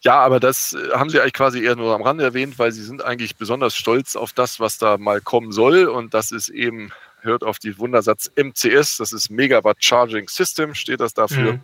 Ja, 0.01 0.21
aber 0.21 0.41
das 0.41 0.73
äh, 0.73 0.93
haben 0.93 1.11
sie 1.11 1.21
eigentlich 1.21 1.33
quasi 1.33 1.63
eher 1.63 1.77
nur 1.77 1.95
am 1.95 2.03
Rande 2.03 2.25
erwähnt, 2.25 2.59
weil 2.59 2.73
sie 2.73 2.83
sind 2.83 3.05
eigentlich 3.05 3.37
besonders 3.37 3.77
stolz 3.77 4.17
auf 4.17 4.33
das, 4.33 4.61
was 4.61 4.79
da 4.79 4.99
mal 4.99 5.21
kommen 5.21 5.53
soll. 5.53 5.87
Und 5.87 6.15
das 6.15 6.33
ist 6.33 6.49
eben, 6.49 6.93
hört 7.21 7.43
auf 7.43 7.59
die 7.59 7.79
Wundersatz 7.79 8.31
MCS, 8.37 8.99
das 8.99 9.13
ist 9.13 9.31
Megawatt 9.31 9.83
Charging 9.83 10.29
System, 10.29 10.75
steht 10.75 11.01
das 11.01 11.13
dafür. 11.13 11.55
Mhm. 11.55 11.61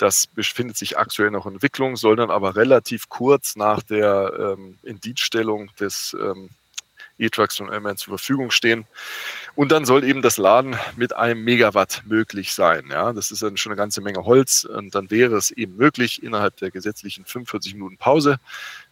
Das 0.00 0.26
befindet 0.26 0.78
sich 0.78 0.96
aktuell 0.96 1.30
noch 1.30 1.44
in 1.44 1.52
Entwicklung, 1.52 1.94
soll 1.94 2.16
dann 2.16 2.30
aber 2.30 2.56
relativ 2.56 3.10
kurz 3.10 3.54
nach 3.54 3.82
der 3.82 4.56
ähm, 4.56 4.78
Indienststellung 4.82 5.70
des 5.78 6.16
ähm, 6.18 6.48
E-Trucks 7.18 7.60
und 7.60 7.68
Airman 7.68 7.98
zur 7.98 8.16
Verfügung 8.16 8.50
stehen. 8.50 8.86
Und 9.56 9.72
dann 9.72 9.84
soll 9.84 10.02
eben 10.04 10.22
das 10.22 10.38
Laden 10.38 10.74
mit 10.96 11.14
einem 11.14 11.44
Megawatt 11.44 12.00
möglich 12.06 12.54
sein. 12.54 12.88
Ja, 12.90 13.12
das 13.12 13.30
ist 13.30 13.42
dann 13.42 13.58
schon 13.58 13.72
eine 13.72 13.76
ganze 13.76 14.00
Menge 14.00 14.24
Holz. 14.24 14.64
Und 14.64 14.94
dann 14.94 15.10
wäre 15.10 15.36
es 15.36 15.50
eben 15.50 15.76
möglich, 15.76 16.22
innerhalb 16.22 16.56
der 16.56 16.70
gesetzlichen 16.70 17.26
45 17.26 17.74
Minuten 17.74 17.98
Pause 17.98 18.40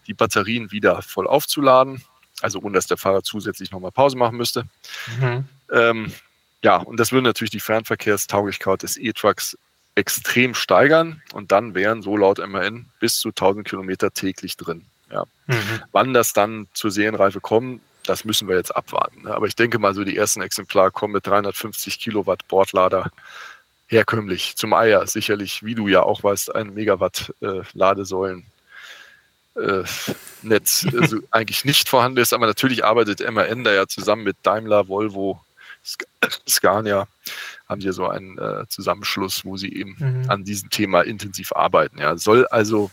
die 0.09 0.15
Batterien 0.15 0.73
wieder 0.73 1.01
voll 1.01 1.27
aufzuladen. 1.27 2.05
Also 2.43 2.59
ohne 2.61 2.75
dass 2.75 2.87
der 2.87 2.99
Fahrer 2.99 3.23
zusätzlich 3.23 3.71
nochmal 3.71 3.93
Pause 3.93 4.19
machen 4.19 4.37
müsste. 4.37 4.65
Mhm. 5.19 5.49
Ähm, 5.73 6.13
ja, 6.63 6.77
und 6.77 7.01
das 7.01 7.13
würde 7.13 7.29
natürlich 7.29 7.51
die 7.51 7.61
Fernverkehrstauglichkeit 7.61 8.83
des 8.83 8.99
E-Trucks 8.99 9.57
extrem 9.99 10.55
steigern 10.55 11.21
und 11.33 11.51
dann 11.51 11.75
wären 11.75 12.03
so 12.03 12.17
laut 12.17 12.39
MAN 12.47 12.87
bis 13.01 13.19
zu 13.19 13.31
1000 13.31 13.67
Kilometer 13.67 14.13
täglich 14.13 14.57
drin. 14.57 14.87
Ja. 15.11 15.25
Mhm. 15.47 15.83
Wann 15.91 16.15
das 16.15 16.33
dann 16.33 16.69
zur 16.73 16.93
Serienreife 16.93 17.41
kommt, 17.41 17.81
das 18.05 18.25
müssen 18.25 18.47
wir 18.47 18.57
jetzt 18.57 18.75
abwarten. 18.75 19.27
Aber 19.27 19.47
ich 19.47 19.57
denke 19.57 19.81
mal, 19.81 19.95
so 19.95 20.05
die 20.05 20.17
ersten 20.17 20.41
Exemplare 20.41 20.93
kommen 20.93 21.15
mit 21.15 21.27
350 21.27 21.99
Kilowatt 21.99 22.47
Bordlader 22.47 23.11
herkömmlich 23.89 24.55
zum 24.57 24.73
Eier. 24.73 25.05
Sicherlich, 25.09 25.65
wie 25.65 25.75
du 25.75 25.89
ja 25.89 26.05
auch 26.05 26.23
weißt, 26.23 26.55
ein 26.55 26.75
Megawatt 26.75 27.35
äh, 27.41 27.63
Ladesäulen. 27.73 28.47
Äh, 29.57 29.83
Netz 30.43 30.87
also 30.97 31.19
eigentlich 31.33 31.65
nicht 31.65 31.89
vorhanden 31.89 32.19
ist, 32.19 32.33
aber 32.33 32.47
natürlich 32.47 32.85
arbeitet 32.85 33.29
MAN 33.29 33.65
da 33.65 33.73
ja 33.73 33.89
zusammen 33.89 34.23
mit 34.23 34.37
Daimler, 34.45 34.87
Volvo, 34.87 35.41
Scania 36.49 37.07
haben 37.69 37.81
sie 37.81 37.93
so 37.93 38.09
einen 38.09 38.39
äh, 38.39 38.67
Zusammenschluss, 38.69 39.45
wo 39.45 39.57
sie 39.57 39.73
eben 39.73 39.97
mhm. 39.99 40.31
an 40.31 40.45
diesem 40.45 40.71
Thema 40.71 41.03
intensiv 41.03 41.53
arbeiten. 41.53 41.99
Ja, 41.99 42.17
soll 42.17 42.47
also 42.47 42.91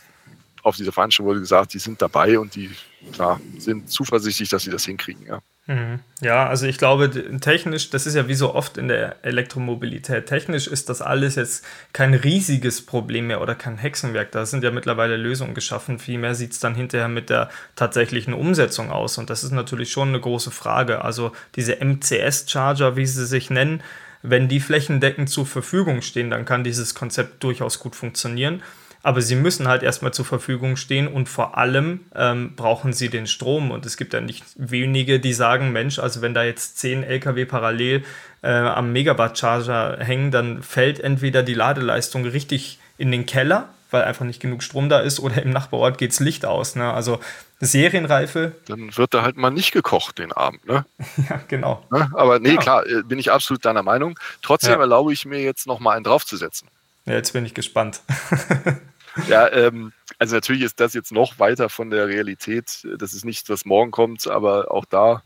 auf 0.62 0.76
dieser 0.76 0.92
Veranstaltung 0.92 1.26
wurde 1.26 1.40
gesagt, 1.40 1.74
die 1.74 1.78
sind 1.78 2.02
dabei 2.02 2.38
und 2.38 2.54
die 2.56 2.70
ja, 3.18 3.40
sind 3.58 3.88
zuversichtlich, 3.88 4.48
dass 4.48 4.64
sie 4.64 4.70
das 4.70 4.84
hinkriegen. 4.84 5.24
Ja. 5.26 5.40
Mhm. 5.68 5.98
Ja, 6.20 6.46
also 6.46 6.66
ich 6.66 6.78
glaube, 6.78 7.10
technisch, 7.40 7.90
das 7.90 8.06
ist 8.06 8.14
ja 8.14 8.28
wie 8.28 8.34
so 8.34 8.54
oft 8.54 8.78
in 8.78 8.86
der 8.86 9.16
Elektromobilität, 9.22 10.26
technisch 10.26 10.68
ist 10.68 10.88
das 10.88 11.02
alles 11.02 11.34
jetzt 11.34 11.64
kein 11.92 12.14
riesiges 12.14 12.86
Problem 12.86 13.26
mehr 13.26 13.40
oder 13.40 13.56
kein 13.56 13.76
Hexenwerk. 13.76 14.30
Da 14.30 14.46
sind 14.46 14.62
ja 14.62 14.70
mittlerweile 14.70 15.16
Lösungen 15.16 15.54
geschaffen. 15.54 15.98
Vielmehr 15.98 16.36
sieht 16.36 16.52
es 16.52 16.60
dann 16.60 16.76
hinterher 16.76 17.08
mit 17.08 17.30
der 17.30 17.50
tatsächlichen 17.74 18.32
Umsetzung 18.32 18.92
aus. 18.92 19.18
Und 19.18 19.28
das 19.28 19.42
ist 19.42 19.50
natürlich 19.50 19.90
schon 19.90 20.08
eine 20.08 20.20
große 20.20 20.52
Frage. 20.52 21.04
Also 21.04 21.32
diese 21.56 21.80
MCS-Charger, 21.80 22.96
wie 22.96 23.06
sie 23.06 23.26
sich 23.26 23.50
nennen, 23.50 23.82
wenn 24.22 24.48
die 24.48 24.60
flächendeckend 24.60 25.28
zur 25.30 25.46
Verfügung 25.46 26.00
stehen, 26.00 26.30
dann 26.30 26.44
kann 26.44 26.64
dieses 26.64 26.94
Konzept 26.94 27.42
durchaus 27.42 27.80
gut 27.80 27.96
funktionieren. 27.96 28.62
Aber 29.06 29.22
sie 29.22 29.36
müssen 29.36 29.68
halt 29.68 29.84
erstmal 29.84 30.12
zur 30.12 30.24
Verfügung 30.24 30.74
stehen 30.74 31.06
und 31.06 31.28
vor 31.28 31.56
allem 31.56 32.00
ähm, 32.16 32.56
brauchen 32.56 32.92
sie 32.92 33.08
den 33.08 33.28
Strom. 33.28 33.70
Und 33.70 33.86
es 33.86 33.96
gibt 33.96 34.12
ja 34.12 34.20
nicht 34.20 34.42
wenige, 34.56 35.20
die 35.20 35.32
sagen, 35.32 35.70
Mensch, 35.70 36.00
also 36.00 36.22
wenn 36.22 36.34
da 36.34 36.42
jetzt 36.42 36.78
10 36.78 37.04
Lkw 37.04 37.44
parallel 37.44 38.02
äh, 38.42 38.50
am 38.50 38.90
Megawatt-Charger 38.90 39.98
hängen, 40.00 40.32
dann 40.32 40.60
fällt 40.60 40.98
entweder 40.98 41.44
die 41.44 41.54
Ladeleistung 41.54 42.24
richtig 42.24 42.80
in 42.98 43.12
den 43.12 43.26
Keller, 43.26 43.68
weil 43.92 44.02
einfach 44.02 44.24
nicht 44.24 44.40
genug 44.42 44.64
Strom 44.64 44.88
da 44.88 44.98
ist, 44.98 45.20
oder 45.20 45.40
im 45.40 45.50
Nachbarort 45.50 45.98
geht 45.98 46.10
das 46.10 46.18
Licht 46.18 46.44
aus. 46.44 46.74
Ne? 46.74 46.92
Also 46.92 47.20
Serienreife. 47.60 48.56
Dann 48.66 48.96
wird 48.96 49.14
da 49.14 49.22
halt 49.22 49.36
mal 49.36 49.50
nicht 49.50 49.70
gekocht 49.70 50.18
den 50.18 50.32
Abend, 50.32 50.66
ne? 50.66 50.84
ja, 51.30 51.40
genau. 51.46 51.86
Ne? 51.92 52.10
Aber 52.12 52.40
nee, 52.40 52.54
ja. 52.54 52.56
klar, 52.56 52.84
äh, 52.84 53.04
bin 53.04 53.20
ich 53.20 53.30
absolut 53.30 53.64
deiner 53.64 53.84
Meinung. 53.84 54.18
Trotzdem 54.42 54.72
ja. 54.72 54.80
erlaube 54.80 55.12
ich 55.12 55.26
mir 55.26 55.40
jetzt 55.42 55.68
noch 55.68 55.78
mal 55.78 55.92
einen 55.92 56.02
draufzusetzen. 56.02 56.66
Ja, 57.04 57.12
jetzt 57.12 57.32
bin 57.32 57.46
ich 57.46 57.54
gespannt. 57.54 58.00
ja, 59.28 59.50
ähm, 59.50 59.92
also 60.18 60.34
natürlich 60.34 60.62
ist 60.62 60.80
das 60.80 60.94
jetzt 60.94 61.12
noch 61.12 61.38
weiter 61.38 61.68
von 61.68 61.90
der 61.90 62.08
Realität. 62.08 62.86
Das 62.98 63.12
ist 63.12 63.24
nicht, 63.24 63.48
was 63.48 63.64
morgen 63.64 63.90
kommt, 63.90 64.26
aber 64.26 64.70
auch 64.70 64.84
da 64.84 65.22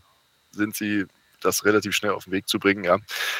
sind 0.52 0.74
sie 0.74 1.06
das 1.40 1.64
relativ 1.64 1.94
schnell 1.94 2.12
auf 2.12 2.24
den 2.24 2.32
Weg 2.32 2.48
zu 2.48 2.58
bringen. 2.58 2.84
Ja. 2.84 2.98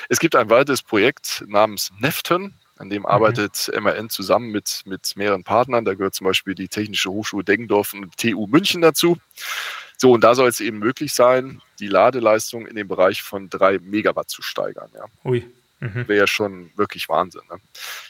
Es 0.09 0.21
gibt 0.21 0.37
ein 0.37 0.51
weiteres 0.51 0.83
Projekt 0.83 1.45
namens 1.47 1.91
Nefton. 1.99 2.55
An 2.79 2.89
dem 2.89 3.03
mhm. 3.03 3.07
arbeitet 3.07 3.71
MAN 3.79 4.09
zusammen 4.09 4.51
mit, 4.51 4.83
mit 4.87 5.15
mehreren 5.15 5.45
Partnern. 5.45 5.85
Da 5.85 5.95
gehört 5.95 6.15
zum 6.15 6.27
Beispiel 6.27 6.55
die 6.55 6.69
Technische 6.69 7.11
Hochschule 7.11 7.45
Deggendorf 7.45 7.93
und 7.93 8.17
TU 8.17 8.47
München 8.47 8.81
dazu. 8.81 9.19
So, 9.99 10.13
und 10.13 10.25
da 10.25 10.35
soll 10.35 10.49
es 10.49 10.61
eben 10.61 10.79
möglich 10.79 11.13
sein, 11.13 11.61
die 11.79 11.89
Ladeleistung 11.89 12.67
in 12.67 12.77
dem 12.77 12.89
Bereich 12.89 13.21
von 13.21 13.51
drei 13.51 13.79
Megawatt 13.79 14.31
zu 14.31 14.41
steigern. 14.41 14.89
Ja. 14.95 15.05
Ui. 15.25 15.47
Mhm. 15.81 16.09
Wäre 16.09 16.21
ja 16.21 16.27
schon 16.27 16.71
wirklich 16.77 17.09
Wahnsinn. 17.09 17.43
Ne? 17.51 17.57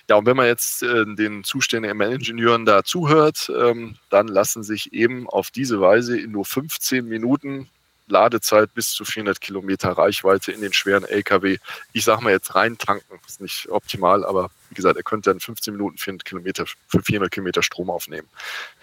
Ja, 0.08 0.16
und 0.16 0.26
wenn 0.26 0.36
man 0.36 0.46
jetzt 0.46 0.82
äh, 0.82 1.04
den 1.06 1.44
zuständigen 1.44 1.96
ML-Ingenieuren 1.96 2.66
da 2.66 2.82
zuhört, 2.82 3.50
ähm, 3.56 3.96
dann 4.10 4.28
lassen 4.28 4.62
sich 4.62 4.92
eben 4.92 5.28
auf 5.28 5.50
diese 5.50 5.80
Weise 5.80 6.18
in 6.18 6.32
nur 6.32 6.44
15 6.44 7.06
Minuten 7.06 7.68
Ladezeit 8.10 8.74
bis 8.74 8.90
zu 8.90 9.04
400 9.04 9.40
Kilometer 9.40 9.90
Reichweite 9.90 10.52
in 10.52 10.60
den 10.60 10.72
schweren 10.72 11.04
LKW, 11.04 11.58
ich 11.92 12.04
sage 12.04 12.22
mal 12.22 12.30
jetzt 12.30 12.54
rein 12.54 12.76
tanken, 12.76 13.20
ist 13.26 13.40
nicht 13.40 13.68
optimal, 13.70 14.24
aber 14.24 14.50
wie 14.68 14.74
gesagt, 14.74 14.96
er 14.96 15.02
könnte 15.02 15.30
dann 15.30 15.40
15 15.40 15.74
Minuten 15.74 15.98
400 15.98 16.24
Kilometer, 16.24 16.66
für 16.88 17.02
400 17.02 17.30
Kilometer 17.30 17.62
Strom 17.62 17.90
aufnehmen. 17.90 18.28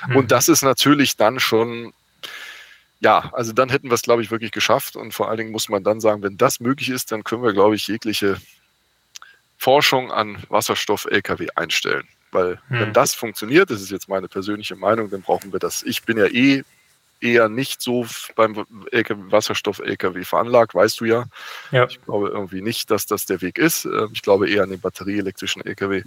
Mhm. 0.07 0.15
Und 0.15 0.31
das 0.31 0.49
ist 0.49 0.63
natürlich 0.63 1.17
dann 1.17 1.39
schon, 1.39 1.93
ja, 2.99 3.29
also 3.33 3.53
dann 3.53 3.69
hätten 3.69 3.89
wir 3.89 3.95
es, 3.95 4.01
glaube 4.01 4.21
ich, 4.21 4.31
wirklich 4.31 4.51
geschafft. 4.51 4.95
Und 4.95 5.13
vor 5.13 5.29
allen 5.29 5.37
Dingen 5.37 5.51
muss 5.51 5.69
man 5.69 5.83
dann 5.83 6.01
sagen, 6.01 6.23
wenn 6.23 6.37
das 6.37 6.59
möglich 6.59 6.89
ist, 6.89 7.11
dann 7.11 7.23
können 7.23 7.43
wir, 7.43 7.53
glaube 7.53 7.75
ich, 7.75 7.87
jegliche 7.87 8.37
Forschung 9.57 10.11
an 10.11 10.43
Wasserstoff-Lkw 10.49 11.49
einstellen. 11.55 12.07
Weil 12.31 12.59
hm. 12.67 12.79
wenn 12.79 12.93
das 12.93 13.13
funktioniert, 13.13 13.69
das 13.69 13.81
ist 13.81 13.91
jetzt 13.91 14.09
meine 14.09 14.27
persönliche 14.27 14.75
Meinung, 14.75 15.09
dann 15.09 15.21
brauchen 15.21 15.51
wir 15.51 15.59
das. 15.59 15.83
Ich 15.83 16.03
bin 16.03 16.17
ja 16.17 16.25
eh 16.25 16.63
eher 17.19 17.49
nicht 17.49 17.81
so 17.81 18.05
beim 18.35 18.55
Wasserstoff-Lkw 18.55 20.23
veranlagt, 20.23 20.75
weißt 20.75 20.99
du 20.99 21.05
ja. 21.05 21.25
ja. 21.71 21.85
Ich 21.87 22.01
glaube 22.03 22.29
irgendwie 22.29 22.61
nicht, 22.61 22.91
dass 22.91 23.05
das 23.05 23.25
der 23.25 23.41
Weg 23.41 23.57
ist. 23.57 23.85
Ähm, 23.85 24.09
ich 24.13 24.21
glaube 24.21 24.49
eher 24.49 24.63
an 24.63 24.69
den 24.69 24.79
batterieelektrischen 24.79 25.65
Lkw. 25.65 26.03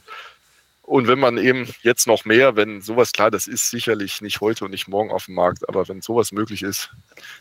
Und 0.83 1.07
wenn 1.07 1.21
man 1.21 1.39
eben 1.39 1.69
jetzt 1.83 2.07
noch 2.07 2.25
mehr, 2.25 2.57
wenn 2.57 2.81
sowas 2.81 3.13
klar, 3.13 3.31
das 3.31 3.47
ist 3.47 3.71
sicherlich 3.71 4.21
nicht 4.23 4.41
heute 4.41 4.65
und 4.65 4.73
nicht 4.73 4.89
morgen 4.89 5.11
auf 5.11 5.27
dem 5.27 5.35
Markt, 5.37 5.69
aber 5.69 5.89
wenn 5.89 6.03
sowas 6.03 6.33
möglich 6.33 6.63
ist, 6.63 6.91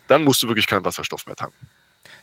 dann 0.08 0.24
musst 0.24 0.44
du 0.44 0.48
wirklich 0.48 0.68
keinen 0.68 0.86
Wasserstoff 0.86 1.26
mehr 1.26 1.36
tanken. 1.36 1.68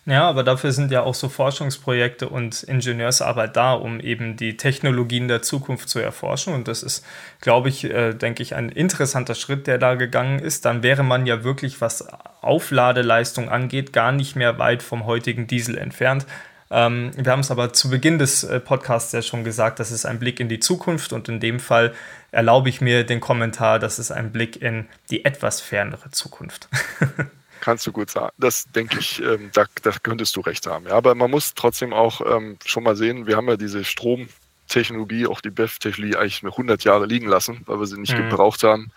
Ja, 0.05 0.29
aber 0.29 0.45
dafür 0.45 0.71
sind 0.71 0.93
ja 0.93 1.03
auch 1.03 1.15
so 1.15 1.29
Forschungsprojekte 1.29 2.29
und 2.29 2.63
Ingenieursarbeit 2.63 3.57
da, 3.57 3.73
um 3.73 3.99
eben 3.99 4.37
die 4.37 4.57
Technologien 4.57 5.27
der 5.27 5.43
Zukunft 5.43 5.89
zu 5.89 5.99
erforschen. 5.99 6.55
Und 6.55 6.69
das 6.69 6.85
ist, 6.85 7.05
glaube 7.41 7.69
ich, 7.69 7.85
äh, 7.85 8.15
denke 8.15 8.43
ich, 8.43 8.55
ein 8.55 8.69
interessanter 8.69 9.35
Schritt, 9.35 9.67
der 9.67 9.79
da 9.79 9.97
gegangen 9.97 10.39
ist. 10.39 10.65
Dann 10.65 10.85
wäre 10.85 11.03
man 11.03 11.27
ja 11.27 11.43
wirklich, 11.43 11.81
was 11.81 12.07
Aufladeleistung 12.41 13.49
angeht, 13.49 13.93
gar 13.93 14.13
nicht 14.13 14.37
mehr 14.37 14.59
weit 14.61 14.85
vom 14.85 15.07
heutigen 15.07 15.49
Diesel 15.49 15.77
entfernt. 15.77 16.25
Ähm, 16.71 17.11
wir 17.17 17.31
haben 17.31 17.41
es 17.41 17.51
aber 17.51 17.73
zu 17.73 17.91
Beginn 17.91 18.19
des 18.19 18.45
äh, 18.45 18.61
Podcasts 18.61 19.13
ja 19.13 19.23
schon 19.23 19.45
gesagt, 19.45 19.79
das 19.79 19.91
ist 19.91 20.05
ein 20.05 20.19
Blick 20.19 20.41
in 20.41 20.49
die 20.49 20.59
Zukunft 20.59 21.13
und 21.13 21.29
in 21.29 21.39
dem 21.39 21.61
Fall 21.61 21.95
erlaube 22.33 22.69
ich 22.69 22.81
mir 22.81 23.05
den 23.05 23.21
Kommentar, 23.21 23.79
das 23.79 23.99
ist 23.99 24.11
ein 24.11 24.33
Blick 24.33 24.61
in 24.61 24.87
die 25.11 25.25
etwas 25.25 25.61
fernere 25.61 26.11
Zukunft. 26.11 26.69
Kannst 27.67 27.85
du 27.85 27.91
gut 27.91 28.11
sagen. 28.11 28.33
Das 28.39 28.67
denke 28.71 29.01
ich, 29.01 29.21
ähm, 29.21 29.51
da, 29.53 29.65
da, 29.83 29.91
könntest 30.01 30.37
du 30.37 30.41
recht 30.41 30.69
haben. 30.69 30.87
Ja, 30.87 30.93
aber 30.93 31.17
man 31.17 31.29
muss 31.29 31.53
trotzdem 31.53 31.93
auch 31.93 32.21
ähm, 32.25 32.61
schon 32.65 32.85
mal 32.85 32.95
sehen, 32.95 33.27
wir 33.27 33.37
haben 33.37 33.49
ja 33.49 33.57
diese 33.57 33.85
Stromtechnologie, 33.85 35.27
auch 35.27 35.41
die 35.41 35.51
BEF-Technologie 35.51 36.15
eigentlich 36.15 36.45
100 36.45 36.85
Jahre 36.85 37.07
liegen 37.07 37.27
lassen, 37.27 37.63
weil 37.67 37.81
wir 37.81 37.87
sie 37.87 37.99
nicht 37.99 38.17
mhm. 38.17 38.29
gebraucht 38.29 38.63
haben. 38.63 38.93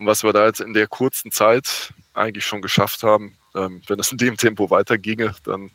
Und 0.00 0.06
was 0.06 0.24
wir 0.24 0.32
da 0.32 0.46
jetzt 0.46 0.60
in 0.60 0.74
der 0.74 0.88
kurzen 0.88 1.30
Zeit 1.30 1.94
eigentlich 2.12 2.44
schon 2.44 2.60
geschafft 2.60 3.04
haben, 3.04 3.38
ähm, 3.54 3.82
wenn 3.86 4.00
es 4.00 4.10
in 4.10 4.18
dem 4.18 4.36
Tempo 4.36 4.68
weiterginge, 4.68 5.36
dann 5.44 5.70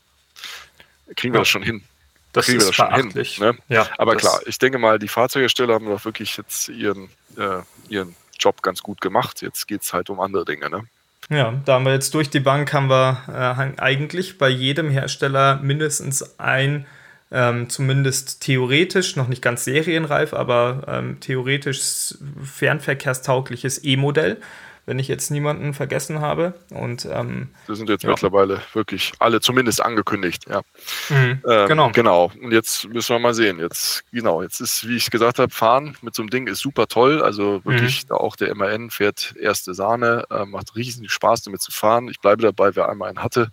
kriegen 1.16 1.34
wir 1.34 1.40
ja. 1.40 1.44
das 1.44 1.48
schon 1.48 1.63
hin. 1.63 1.86
Das 2.34 2.48
kriegen 2.48 2.58
ist 2.58 2.66
wir 2.66 2.68
das 2.68 2.76
schon 2.76 3.40
hin. 3.40 3.54
Ne? 3.54 3.58
Ja, 3.70 3.88
Aber 3.98 4.18
klar, 4.18 4.42
ich 4.48 4.60
denke 4.60 4.80
mal, 4.80 5.00
die 5.00 5.08
Fahrzeughersteller 5.08 5.76
haben 5.76 5.86
doch 5.86 6.04
wirklich 6.04 6.36
jetzt 6.36 6.68
ihren, 6.68 7.10
äh, 7.38 7.62
ihren 7.88 8.18
Job 8.38 8.62
ganz 8.63 8.84
gut 8.84 9.00
gemacht. 9.00 9.42
Jetzt 9.42 9.66
geht 9.66 9.84
es 9.84 9.94
halt 9.94 10.10
um 10.10 10.20
andere 10.20 10.44
Dinge. 10.44 10.70
Ne? 10.70 10.90
Ja, 11.30 11.62
da 11.66 11.74
haben 11.74 11.86
wir 11.86 11.94
jetzt 11.94 12.14
durch 12.14 12.30
die 12.30 12.40
Bank, 12.40 12.72
haben 12.74 12.90
wir 12.90 13.24
äh, 13.28 13.82
eigentlich 13.82 14.38
bei 14.38 14.48
jedem 14.50 14.90
Hersteller 14.90 15.60
mindestens 15.62 16.40
ein, 16.40 16.86
ähm, 17.32 17.70
zumindest 17.70 18.42
theoretisch, 18.42 19.18
noch 19.18 19.28
nicht 19.28 19.42
ganz 19.42 19.66
serienreif, 19.66 20.34
aber 20.34 20.84
ähm, 20.88 21.20
theoretisch 21.20 22.16
fernverkehrstaugliches 22.42 23.84
E-Modell 23.84 24.38
wenn 24.88 25.00
ich 25.00 25.10
jetzt 25.10 25.30
niemanden 25.30 25.73
vergessen 25.73 26.21
habe. 26.21 26.54
Und 26.71 27.06
ähm, 27.12 27.50
das 27.67 27.78
sind 27.78 27.89
jetzt 27.89 28.04
ja. 28.04 28.10
mittlerweile 28.10 28.62
wirklich 28.73 29.12
alle 29.19 29.41
zumindest 29.41 29.84
angekündigt, 29.84 30.45
ja. 30.50 30.62
Mhm, 31.10 31.43
ähm, 31.45 31.67
genau. 31.67 31.91
Genau. 31.91 32.32
Und 32.41 32.54
jetzt 32.54 32.88
müssen 32.88 33.13
wir 33.13 33.19
mal 33.19 33.34
sehen. 33.34 33.60
Jetzt, 33.60 34.06
genau, 34.12 34.41
jetzt 34.41 34.62
ist, 34.62 34.88
wie 34.88 34.95
ich 34.95 35.12
gesagt 35.12 35.39
habe, 35.39 35.54
fahren 35.54 35.97
mit 36.02 36.15
so 36.15 36.21
einem 36.21 36.30
Ding 36.30 36.47
ist 36.47 36.60
super 36.60 36.88
toll. 36.88 37.21
Also 37.21 37.63
wirklich, 37.65 38.06
mhm. 38.10 38.15
auch 38.15 38.38
der 38.38 38.56
MAN 38.56 38.89
fährt 38.89 39.36
erste 39.38 39.73
Sahne, 39.73 40.23
äh, 40.32 40.45
macht 40.45 40.76
riesen 40.78 41.08
Spaß 41.08 41.43
damit 41.43 41.62
zu 41.62 41.71
fahren. 41.71 42.08
Ich 42.08 42.21
bleibe 42.21 42.41
dabei, 42.41 42.73
wer 42.78 42.88
einmal 42.88 43.10
einen 43.10 43.21
hatte, 43.21 43.52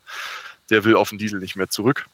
der 0.71 0.85
will 0.85 0.95
auf 0.95 1.09
den 1.09 1.19
Diesel 1.19 1.41
nicht 1.41 1.57
mehr 1.57 1.69
zurück. 1.69 2.07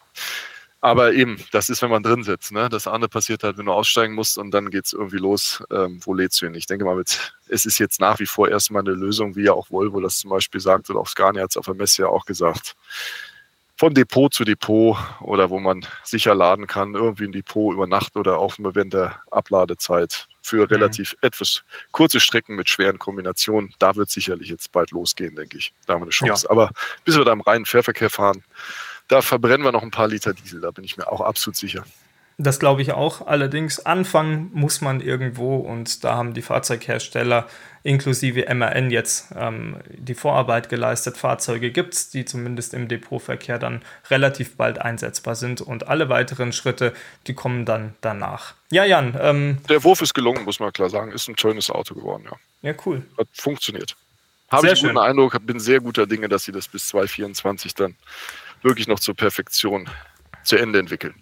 Aber 0.83 1.13
eben, 1.13 1.37
das 1.53 1.69
ist, 1.69 1.83
wenn 1.83 1.91
man 1.91 2.03
drin 2.03 2.23
sitzt. 2.23 2.53
Ne? 2.53 2.71
Das 2.71 2.87
andere 2.87 3.11
passiert 3.11 3.43
halt, 3.43 3.59
wenn 3.59 3.67
du 3.67 3.73
aussteigen 3.73 4.15
musst 4.15 4.39
und 4.39 4.51
dann 4.51 4.71
geht 4.71 4.87
es 4.87 4.95
irgendwie 4.95 5.19
los. 5.19 5.63
Ähm, 5.71 6.01
wo 6.05 6.15
lädst 6.15 6.41
du 6.41 6.47
hin? 6.47 6.55
Ich 6.55 6.67
denke 6.67 6.87
mal, 6.87 6.97
mit, 6.97 7.35
es 7.49 7.67
ist 7.67 7.79
jetzt 7.79 8.01
nach 8.01 8.19
wie 8.19 8.27
vor 8.27 8.49
erstmal 8.49 8.81
eine 8.81 8.93
Lösung, 8.93 9.37
wie 9.37 9.45
ja 9.45 9.53
auch 9.53 9.71
Volvo 9.71 10.01
das 10.01 10.19
zum 10.19 10.31
Beispiel 10.31 10.61
sagt 10.61 10.89
oder 10.89 11.01
auch 11.01 11.09
Scania 11.09 11.43
hat 11.43 11.51
es 11.51 11.57
auf 11.59 11.67
der 11.67 11.75
Messe 11.75 12.03
ja 12.03 12.09
auch 12.09 12.25
gesagt. 12.25 12.77
Von 13.77 13.95
Depot 13.95 14.33
zu 14.33 14.45
Depot 14.45 14.97
oder 15.21 15.51
wo 15.51 15.59
man 15.59 15.87
sicher 16.03 16.35
laden 16.35 16.67
kann, 16.67 16.95
irgendwie 16.95 17.25
ein 17.25 17.33
Depot 17.33 17.75
über 17.75 17.87
Nacht 17.87 18.17
oder 18.17 18.39
auch 18.39 18.59
nur 18.59 18.75
während 18.75 18.95
der 18.95 19.23
Abladezeit 19.31 20.29
für 20.43 20.63
mhm. 20.63 20.65
relativ 20.65 21.17
etwas 21.21 21.63
kurze 21.93 22.21
Strecken 22.21 22.57
mit 22.57 22.69
schweren 22.69 22.99
Kombinationen. 22.99 23.75
Da 23.79 23.97
wird 23.97 24.11
sicherlich 24.11 24.49
jetzt 24.49 24.73
bald 24.73 24.91
losgehen, 24.91 25.35
denke 25.35 25.59
ich. 25.59 25.73
Da 25.87 25.95
haben 25.95 26.01
wir 26.01 26.05
eine 26.05 26.11
Chance. 26.11 26.47
Ja. 26.47 26.51
Aber 26.51 26.71
bis 27.05 27.17
wir 27.17 27.25
da 27.25 27.33
im 27.33 27.41
reinen 27.41 27.67
Fährverkehr 27.67 28.11
fahren, 28.11 28.45
da 29.11 29.23
verbrennen 29.23 29.65
wir 29.65 29.73
noch 29.73 29.83
ein 29.83 29.91
paar 29.91 30.09
Liter 30.09 30.33
Diesel, 30.33 30.61
da 30.61 30.71
bin 30.71 30.85
ich 30.85 30.97
mir 30.97 31.11
auch 31.11 31.21
absolut 31.21 31.57
sicher. 31.57 31.85
Das 32.39 32.59
glaube 32.59 32.81
ich 32.81 32.93
auch. 32.93 33.27
Allerdings 33.27 33.85
anfangen 33.85 34.51
muss 34.55 34.81
man 34.81 35.03
irgendwo 35.03 35.57
und 35.57 36.05
da 36.05 36.15
haben 36.15 36.33
die 36.33 36.41
Fahrzeughersteller 36.41 37.47
inklusive 37.83 38.47
MRN 38.55 38.91
jetzt 38.91 39.33
ähm, 39.37 39.77
die 39.89 40.15
Vorarbeit 40.15 40.71
geleistet. 40.71 41.19
Fahrzeuge 41.19 41.71
gibt 41.71 41.93
es, 41.93 42.09
die 42.09 42.25
zumindest 42.25 42.73
im 42.73 42.89
Depotverkehr 42.89 43.59
dann 43.59 43.83
relativ 44.09 44.57
bald 44.57 44.81
einsetzbar 44.81 45.35
sind 45.35 45.61
und 45.61 45.89
alle 45.89 46.09
weiteren 46.09 46.53
Schritte, 46.53 46.95
die 47.27 47.35
kommen 47.35 47.67
dann 47.67 47.95
danach. 48.01 48.55
Ja, 48.71 48.87
Jan. 48.87 49.19
Ähm, 49.21 49.59
Der 49.69 49.85
Wurf 49.85 50.01
ist 50.01 50.15
gelungen, 50.15 50.45
muss 50.45 50.61
man 50.61 50.73
klar 50.73 50.89
sagen. 50.89 51.13
Ist 51.13 51.29
ein 51.29 51.37
schönes 51.37 51.69
Auto 51.69 51.95
geworden, 51.95 52.25
ja. 52.25 52.37
Ja, 52.63 52.75
cool. 52.87 53.03
Hat 53.19 53.29
funktioniert. 53.35 53.97
Habe 54.51 54.67
ich 54.67 54.73
einen 54.73 54.95
guten 54.95 54.99
Eindruck, 54.99 55.37
bin 55.47 55.61
sehr 55.61 55.81
guter 55.81 56.07
Dinge, 56.07 56.29
dass 56.29 56.45
sie 56.45 56.53
das 56.53 56.69
bis 56.69 56.89
2024 56.89 57.75
dann 57.75 57.97
wirklich 58.63 58.89
noch 58.89 59.01
zur 59.01 59.15
Perfektion 59.15 59.89
zu 60.45 60.57
Ende 60.57 60.79
entwickeln. 60.79 61.15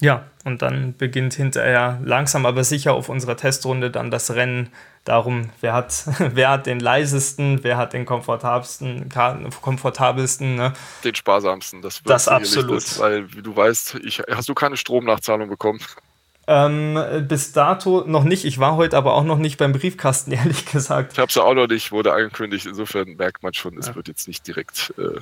Ja, 0.00 0.24
und 0.44 0.60
dann 0.60 0.94
beginnt 0.96 1.34
hinterher 1.34 2.00
langsam 2.04 2.46
aber 2.46 2.64
sicher 2.64 2.94
auf 2.94 3.08
unserer 3.08 3.36
Testrunde 3.36 3.90
dann 3.90 4.10
das 4.10 4.32
Rennen 4.32 4.70
darum, 5.04 5.50
wer 5.60 5.72
hat, 5.72 6.04
wer 6.18 6.50
hat 6.50 6.66
den 6.66 6.80
leisesten, 6.80 7.62
wer 7.62 7.76
hat 7.76 7.92
den 7.92 8.04
komfortabelsten, 8.04 9.08
komfortabelsten. 9.60 10.56
Ne? 10.56 10.72
Den 11.04 11.14
sparsamsten, 11.14 11.80
das 11.80 12.04
wird 12.04 12.10
das 12.10 12.28
absolut. 12.28 12.76
Das, 12.76 12.98
weil, 12.98 13.32
wie 13.34 13.42
du 13.42 13.54
weißt, 13.54 13.96
ich, 14.04 14.20
hast 14.30 14.48
du 14.48 14.54
keine 14.54 14.76
Stromnachzahlung 14.76 15.48
bekommen? 15.48 15.80
Ähm, 16.46 16.98
bis 17.26 17.52
dato 17.52 18.04
noch 18.06 18.24
nicht. 18.24 18.44
Ich 18.44 18.58
war 18.58 18.76
heute 18.76 18.98
aber 18.98 19.14
auch 19.14 19.24
noch 19.24 19.38
nicht 19.38 19.56
beim 19.56 19.72
Briefkasten, 19.72 20.32
ehrlich 20.32 20.66
gesagt. 20.66 21.12
Ich 21.12 21.18
habe 21.18 21.30
es 21.30 21.36
auch 21.38 21.54
noch 21.54 21.68
nicht, 21.68 21.92
wurde 21.92 22.12
angekündigt. 22.12 22.66
Insofern 22.66 23.14
merkt 23.16 23.42
man 23.42 23.54
schon, 23.54 23.78
es 23.78 23.86
ja. 23.86 23.94
wird 23.94 24.08
jetzt 24.08 24.28
nicht 24.28 24.46
direkt 24.46 24.92
äh, 24.98 25.20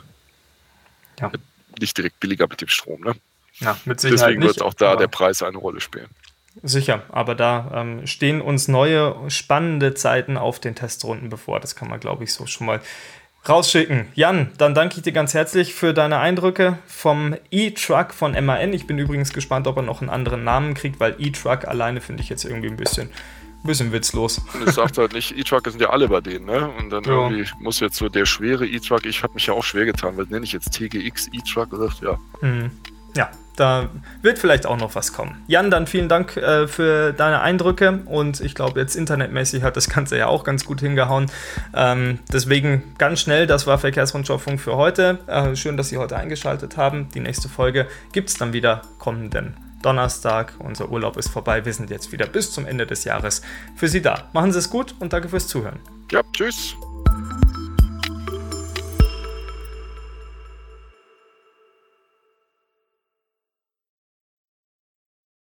ja 1.20 1.30
nicht 1.80 1.96
direkt 1.96 2.20
billiger 2.20 2.46
mit 2.48 2.60
dem 2.60 2.68
Strom. 2.68 3.00
Ne? 3.00 3.14
Ja, 3.60 3.76
mit 3.84 4.00
Sicherheit 4.00 4.20
Deswegen 4.20 4.42
wird 4.42 4.62
auch 4.62 4.74
da 4.74 4.96
der 4.96 5.08
Preis 5.08 5.42
eine 5.42 5.58
Rolle 5.58 5.80
spielen. 5.80 6.08
Sicher, 6.62 7.02
aber 7.08 7.34
da 7.34 7.70
ähm, 7.74 8.06
stehen 8.06 8.42
uns 8.42 8.68
neue 8.68 9.16
spannende 9.28 9.94
Zeiten 9.94 10.36
auf 10.36 10.60
den 10.60 10.74
Testrunden 10.74 11.30
bevor. 11.30 11.60
Das 11.60 11.76
kann 11.76 11.88
man, 11.88 11.98
glaube 11.98 12.24
ich, 12.24 12.34
so 12.34 12.46
schon 12.46 12.66
mal 12.66 12.80
rausschicken. 13.48 14.08
Jan, 14.14 14.50
dann 14.58 14.74
danke 14.74 14.96
ich 14.96 15.02
dir 15.02 15.12
ganz 15.12 15.32
herzlich 15.34 15.74
für 15.74 15.94
deine 15.94 16.18
Eindrücke 16.18 16.78
vom 16.86 17.36
E-Truck 17.50 18.12
von 18.12 18.32
MAN. 18.44 18.72
Ich 18.74 18.86
bin 18.86 18.98
übrigens 18.98 19.32
gespannt, 19.32 19.66
ob 19.66 19.78
er 19.78 19.82
noch 19.82 20.00
einen 20.00 20.10
anderen 20.10 20.44
Namen 20.44 20.74
kriegt, 20.74 21.00
weil 21.00 21.16
E-Truck 21.18 21.66
alleine 21.66 22.00
finde 22.00 22.22
ich 22.22 22.28
jetzt 22.28 22.44
irgendwie 22.44 22.68
ein 22.68 22.76
bisschen 22.76 23.10
bisschen 23.62 23.92
witzlos. 23.92 24.40
Und 24.54 24.68
es 24.68 24.74
sagt 24.74 24.98
halt 24.98 25.12
nicht, 25.12 25.36
E-Truck 25.36 25.66
sind 25.68 25.80
ja 25.80 25.90
alle 25.90 26.08
bei 26.08 26.20
denen, 26.20 26.46
ne? 26.46 26.68
Und 26.78 26.90
dann 26.90 27.04
ja. 27.04 27.12
irgendwie 27.12 27.48
muss 27.60 27.80
jetzt 27.80 27.96
so 27.96 28.08
der 28.08 28.26
schwere 28.26 28.66
E-Truck, 28.66 29.06
ich 29.06 29.22
habe 29.22 29.34
mich 29.34 29.46
ja 29.46 29.54
auch 29.54 29.64
schwer 29.64 29.84
getan, 29.84 30.16
weil 30.16 30.26
nenne 30.28 30.44
ich 30.44 30.52
jetzt 30.52 30.72
TGX 30.72 31.28
E-Truck 31.32 31.72
oder 31.72 31.88
ja. 32.02 32.18
Mhm. 32.40 32.70
Ja, 33.14 33.30
da 33.56 33.90
wird 34.22 34.38
vielleicht 34.38 34.64
auch 34.64 34.78
noch 34.78 34.94
was 34.94 35.12
kommen. 35.12 35.42
Jan, 35.46 35.70
dann 35.70 35.86
vielen 35.86 36.08
Dank 36.08 36.36
äh, 36.36 36.66
für 36.66 37.12
deine 37.12 37.42
Eindrücke 37.42 38.00
und 38.06 38.40
ich 38.40 38.54
glaube, 38.54 38.80
jetzt 38.80 38.96
internetmäßig 38.96 39.62
hat 39.62 39.76
das 39.76 39.90
Ganze 39.90 40.16
ja 40.16 40.26
auch 40.26 40.44
ganz 40.44 40.64
gut 40.64 40.80
hingehauen. 40.80 41.30
Ähm, 41.74 42.20
deswegen 42.32 42.94
ganz 42.96 43.20
schnell, 43.20 43.46
das 43.46 43.66
war 43.66 43.78
Verkehrsrundschau-Funk 43.78 44.60
für 44.60 44.76
heute. 44.76 45.18
Äh, 45.26 45.54
schön, 45.56 45.76
dass 45.76 45.90
Sie 45.90 45.98
heute 45.98 46.16
eingeschaltet 46.16 46.78
haben. 46.78 47.08
Die 47.14 47.20
nächste 47.20 47.50
Folge 47.50 47.86
gibt 48.12 48.30
es 48.30 48.38
dann 48.38 48.54
wieder 48.54 48.82
kommenden 48.98 49.56
Donnerstag. 49.82 50.54
Unser 50.58 50.90
Urlaub 50.90 51.16
ist 51.16 51.28
vorbei. 51.28 51.64
Wir 51.64 51.72
sind 51.74 51.90
jetzt 51.90 52.12
wieder 52.12 52.26
bis 52.26 52.52
zum 52.52 52.66
Ende 52.66 52.86
des 52.86 53.04
Jahres 53.04 53.42
für 53.76 53.88
Sie 53.88 54.02
da. 54.02 54.28
Machen 54.32 54.52
Sie 54.52 54.58
es 54.58 54.70
gut 54.70 54.94
und 55.00 55.12
danke 55.12 55.28
fürs 55.28 55.48
Zuhören. 55.48 55.80
Ja, 56.10 56.22
tschüss. 56.32 56.76